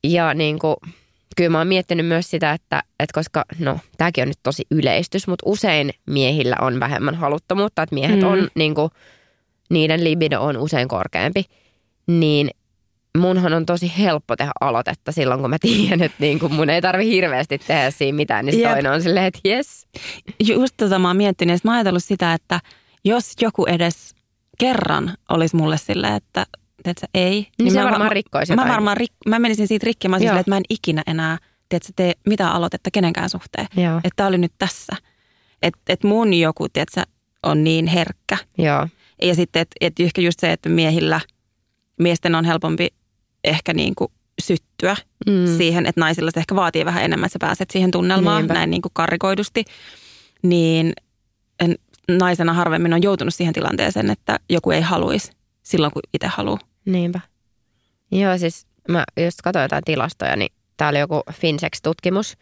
[0.03, 0.75] ja niin kuin,
[1.37, 5.27] kyllä mä oon miettinyt myös sitä, että, että koska, no tämäkin on nyt tosi yleistys,
[5.27, 8.27] mutta usein miehillä on vähemmän haluttomuutta, että miehet Mm.
[8.27, 8.89] on niin kuin,
[9.69, 11.45] niiden libido on usein korkeampi,
[12.07, 12.49] niin
[13.17, 16.81] munhan on tosi helppo tehdä aloitetta silloin, kun mä tiedän, että niin kuin mun ei
[16.81, 19.87] tarvi hirveästi tehdä siinä mitään, niin toinen on silleen, että jes.
[20.47, 22.59] Just tota mä oon miettinyt, että mä oon ajatellut sitä, että
[23.05, 24.15] jos joku edes
[24.59, 26.45] kerran olisi mulle silleen, että
[26.83, 27.47] tiedätkö, ei.
[27.59, 28.71] Niin se mä, varmaan mä, rikkoisi mä, jotain.
[28.73, 31.37] varmaan rik, mä menisin siitä rikki, mä silleen, että mä en ikinä enää
[31.69, 33.67] tiedätkö, tee mitään aloitetta kenenkään suhteen.
[33.77, 33.97] Joo.
[33.97, 34.95] Että tää oli nyt tässä.
[35.61, 37.01] Että et mun joku, tiedätkö,
[37.43, 38.37] on niin herkkä.
[38.57, 38.87] Joo.
[39.21, 41.21] Ja sitten, että et ehkä just se, että miehillä,
[41.99, 42.87] miesten on helpompi
[43.43, 44.11] ehkä niin kuin
[44.41, 44.95] syttyä
[45.27, 45.57] Mm.
[45.57, 48.53] siihen, että naisilla se ehkä vaatii vähän enemmän, että sä pääset siihen tunnelmaan Niinpä.
[48.53, 49.65] näin niin kuin karrikoidusti.
[50.43, 50.93] Niin
[51.59, 51.75] en,
[52.11, 55.31] naisena harvemmin on joutunut siihen tilanteeseen, että joku ei haluaisi
[55.63, 56.59] silloin, kun itse haluaa.
[56.85, 57.19] Niinpä.
[58.11, 62.37] Joo, siis mä just katsoin jotain tilastoja, niin tää oli joku Finsex-tutkimus,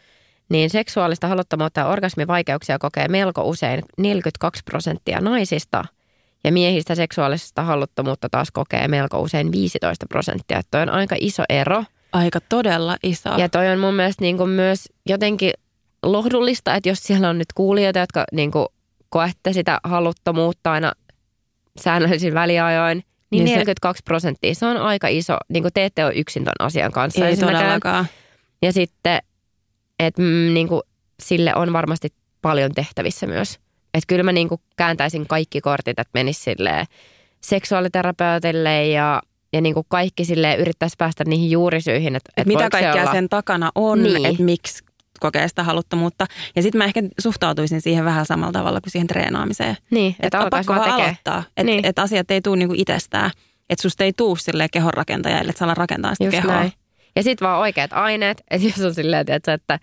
[0.50, 5.86] niin seksuaalista haluttomuutta ja orgasmivaikeuksia kokee melko usein 42 prosenttia naisista,
[6.44, 10.60] ja miehistä seksuaalista haluttomuutta taas kokee melko usein 15 prosenttia.
[10.60, 11.84] Että toi on aika iso ero.
[12.12, 13.30] Aika todella iso.
[13.38, 15.52] Ja toi on mun mielestä niin kuin myös jotenkin
[16.04, 18.68] lohdullista, että jos siellä on nyt kuulijoita, jotka niin kuin
[19.10, 20.92] koette sitä haluttomuutta aina
[21.80, 25.38] säännöllisin väliajoin, niin, Niin niin se- 42 prosenttia, se on aika iso.
[25.50, 28.06] Niin kuin te ette ole yksin ton asian kanssa ei todellakaan.
[28.62, 29.20] Ja sitten,
[30.00, 30.82] että mm, niin kuin,
[31.24, 32.10] sille on varmasti
[32.42, 33.54] paljon tehtävissä myös.
[33.94, 36.86] Että kyllä mä niin kuin kääntäisin kaikki kortit, että menisi silleen
[37.42, 39.22] seksuaaliterapeutille ja,
[39.54, 42.16] ja niin kuin kaikki silleen yrittäisi päästä niihin juurisyihin.
[42.16, 44.26] Että, Et että mitä kaikkea olla- sen takana on, niin.
[44.26, 44.84] että miksi
[45.22, 46.26] kokee sitä haluttomuutta.
[46.56, 49.78] Ja sitten mä ehkä suhtautuisin siihen vähän samalla tavalla kuin siihen treenaamiseen.
[49.92, 51.06] Niin, että Että on pakko vaan tekee.
[51.06, 51.44] aloittaa.
[51.48, 51.86] Että Niin.
[51.86, 53.32] et asiat ei tule niinku itsestään.
[53.70, 56.54] Että susta ei tuu silleen kehonrakentaja, ellei sä ala rakentaa sitä Just kehoa.
[56.56, 56.74] näin.
[57.16, 59.80] Ja sitten vaan oikeat aineet, että jos on silleen, tiedätkö, että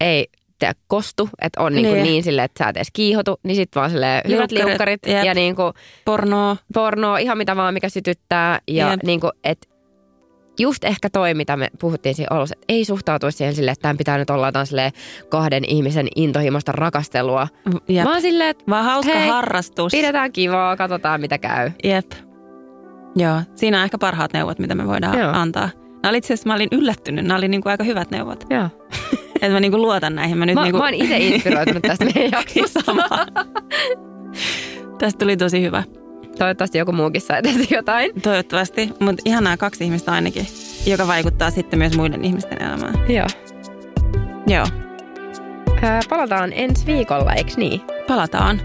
[0.00, 0.26] ei
[0.58, 2.02] tee kostu, että on niin, Niin.
[2.02, 5.24] niin silleen, että sä et edes kiihotu, niin sitten vaan silleen hyvät Liukkarit, liukkarit jep.
[5.24, 5.72] ja niin kuin
[6.04, 6.56] Pornoa.
[6.74, 8.58] pornoa, ihan mitä vaan, mikä sytyttää.
[8.68, 9.02] Ja Jep.
[9.02, 9.66] niin kuin, että
[10.58, 13.96] just ehkä toi, mitä me puhuttiin siinä alussa, että ei suhtautuisi siihen silleen, että tämän
[13.96, 14.66] pitää nyt olla jotain
[15.28, 17.48] kahden ihmisen intohimoista rakastelua.
[17.88, 18.04] Jep.
[18.04, 19.92] Vaan silleen, että Vaan hauska hei, harrastus.
[19.92, 21.70] pidetään kivaa, katsotaan mitä käy.
[21.84, 22.12] Jep.
[23.16, 25.30] Joo, siinä on ehkä parhaat neuvot, mitä me voidaan Joo.
[25.34, 25.68] Antaa.
[26.02, 27.24] Nämä oli itse asiassa, mä olin yllättynyt.
[27.24, 28.44] Nämä oli niinku aika hyvät neuvot.
[28.50, 28.68] Joo.
[29.34, 30.38] Että mä niinku luotan näihin.
[30.38, 30.78] Mä, nyt Mä, niinku...
[30.78, 32.92] mä oon itse inspiroitunut tästä meidän jaksosta.
[34.98, 35.82] Tästä tuli tosi hyvä.
[36.38, 38.10] Toivottavasti joku muukin sai tässä jotain.
[38.22, 40.46] Toivottavasti, mutta ihanaa kaksi ihmistä ainakin,
[40.86, 42.94] joka vaikuttaa sitten myös muiden ihmisten elämään.
[43.12, 43.26] Joo.
[44.46, 44.66] Joo,
[45.82, 47.80] Ää, palataan ensi viikolla, eikö niin?
[48.08, 48.60] palataan.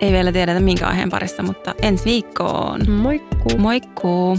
[0.00, 2.90] Ei vielä tiedetä minkä aiheen parissa, mutta ensi viikkoon.
[2.90, 3.58] Moikku.
[3.58, 4.38] Moikkuu!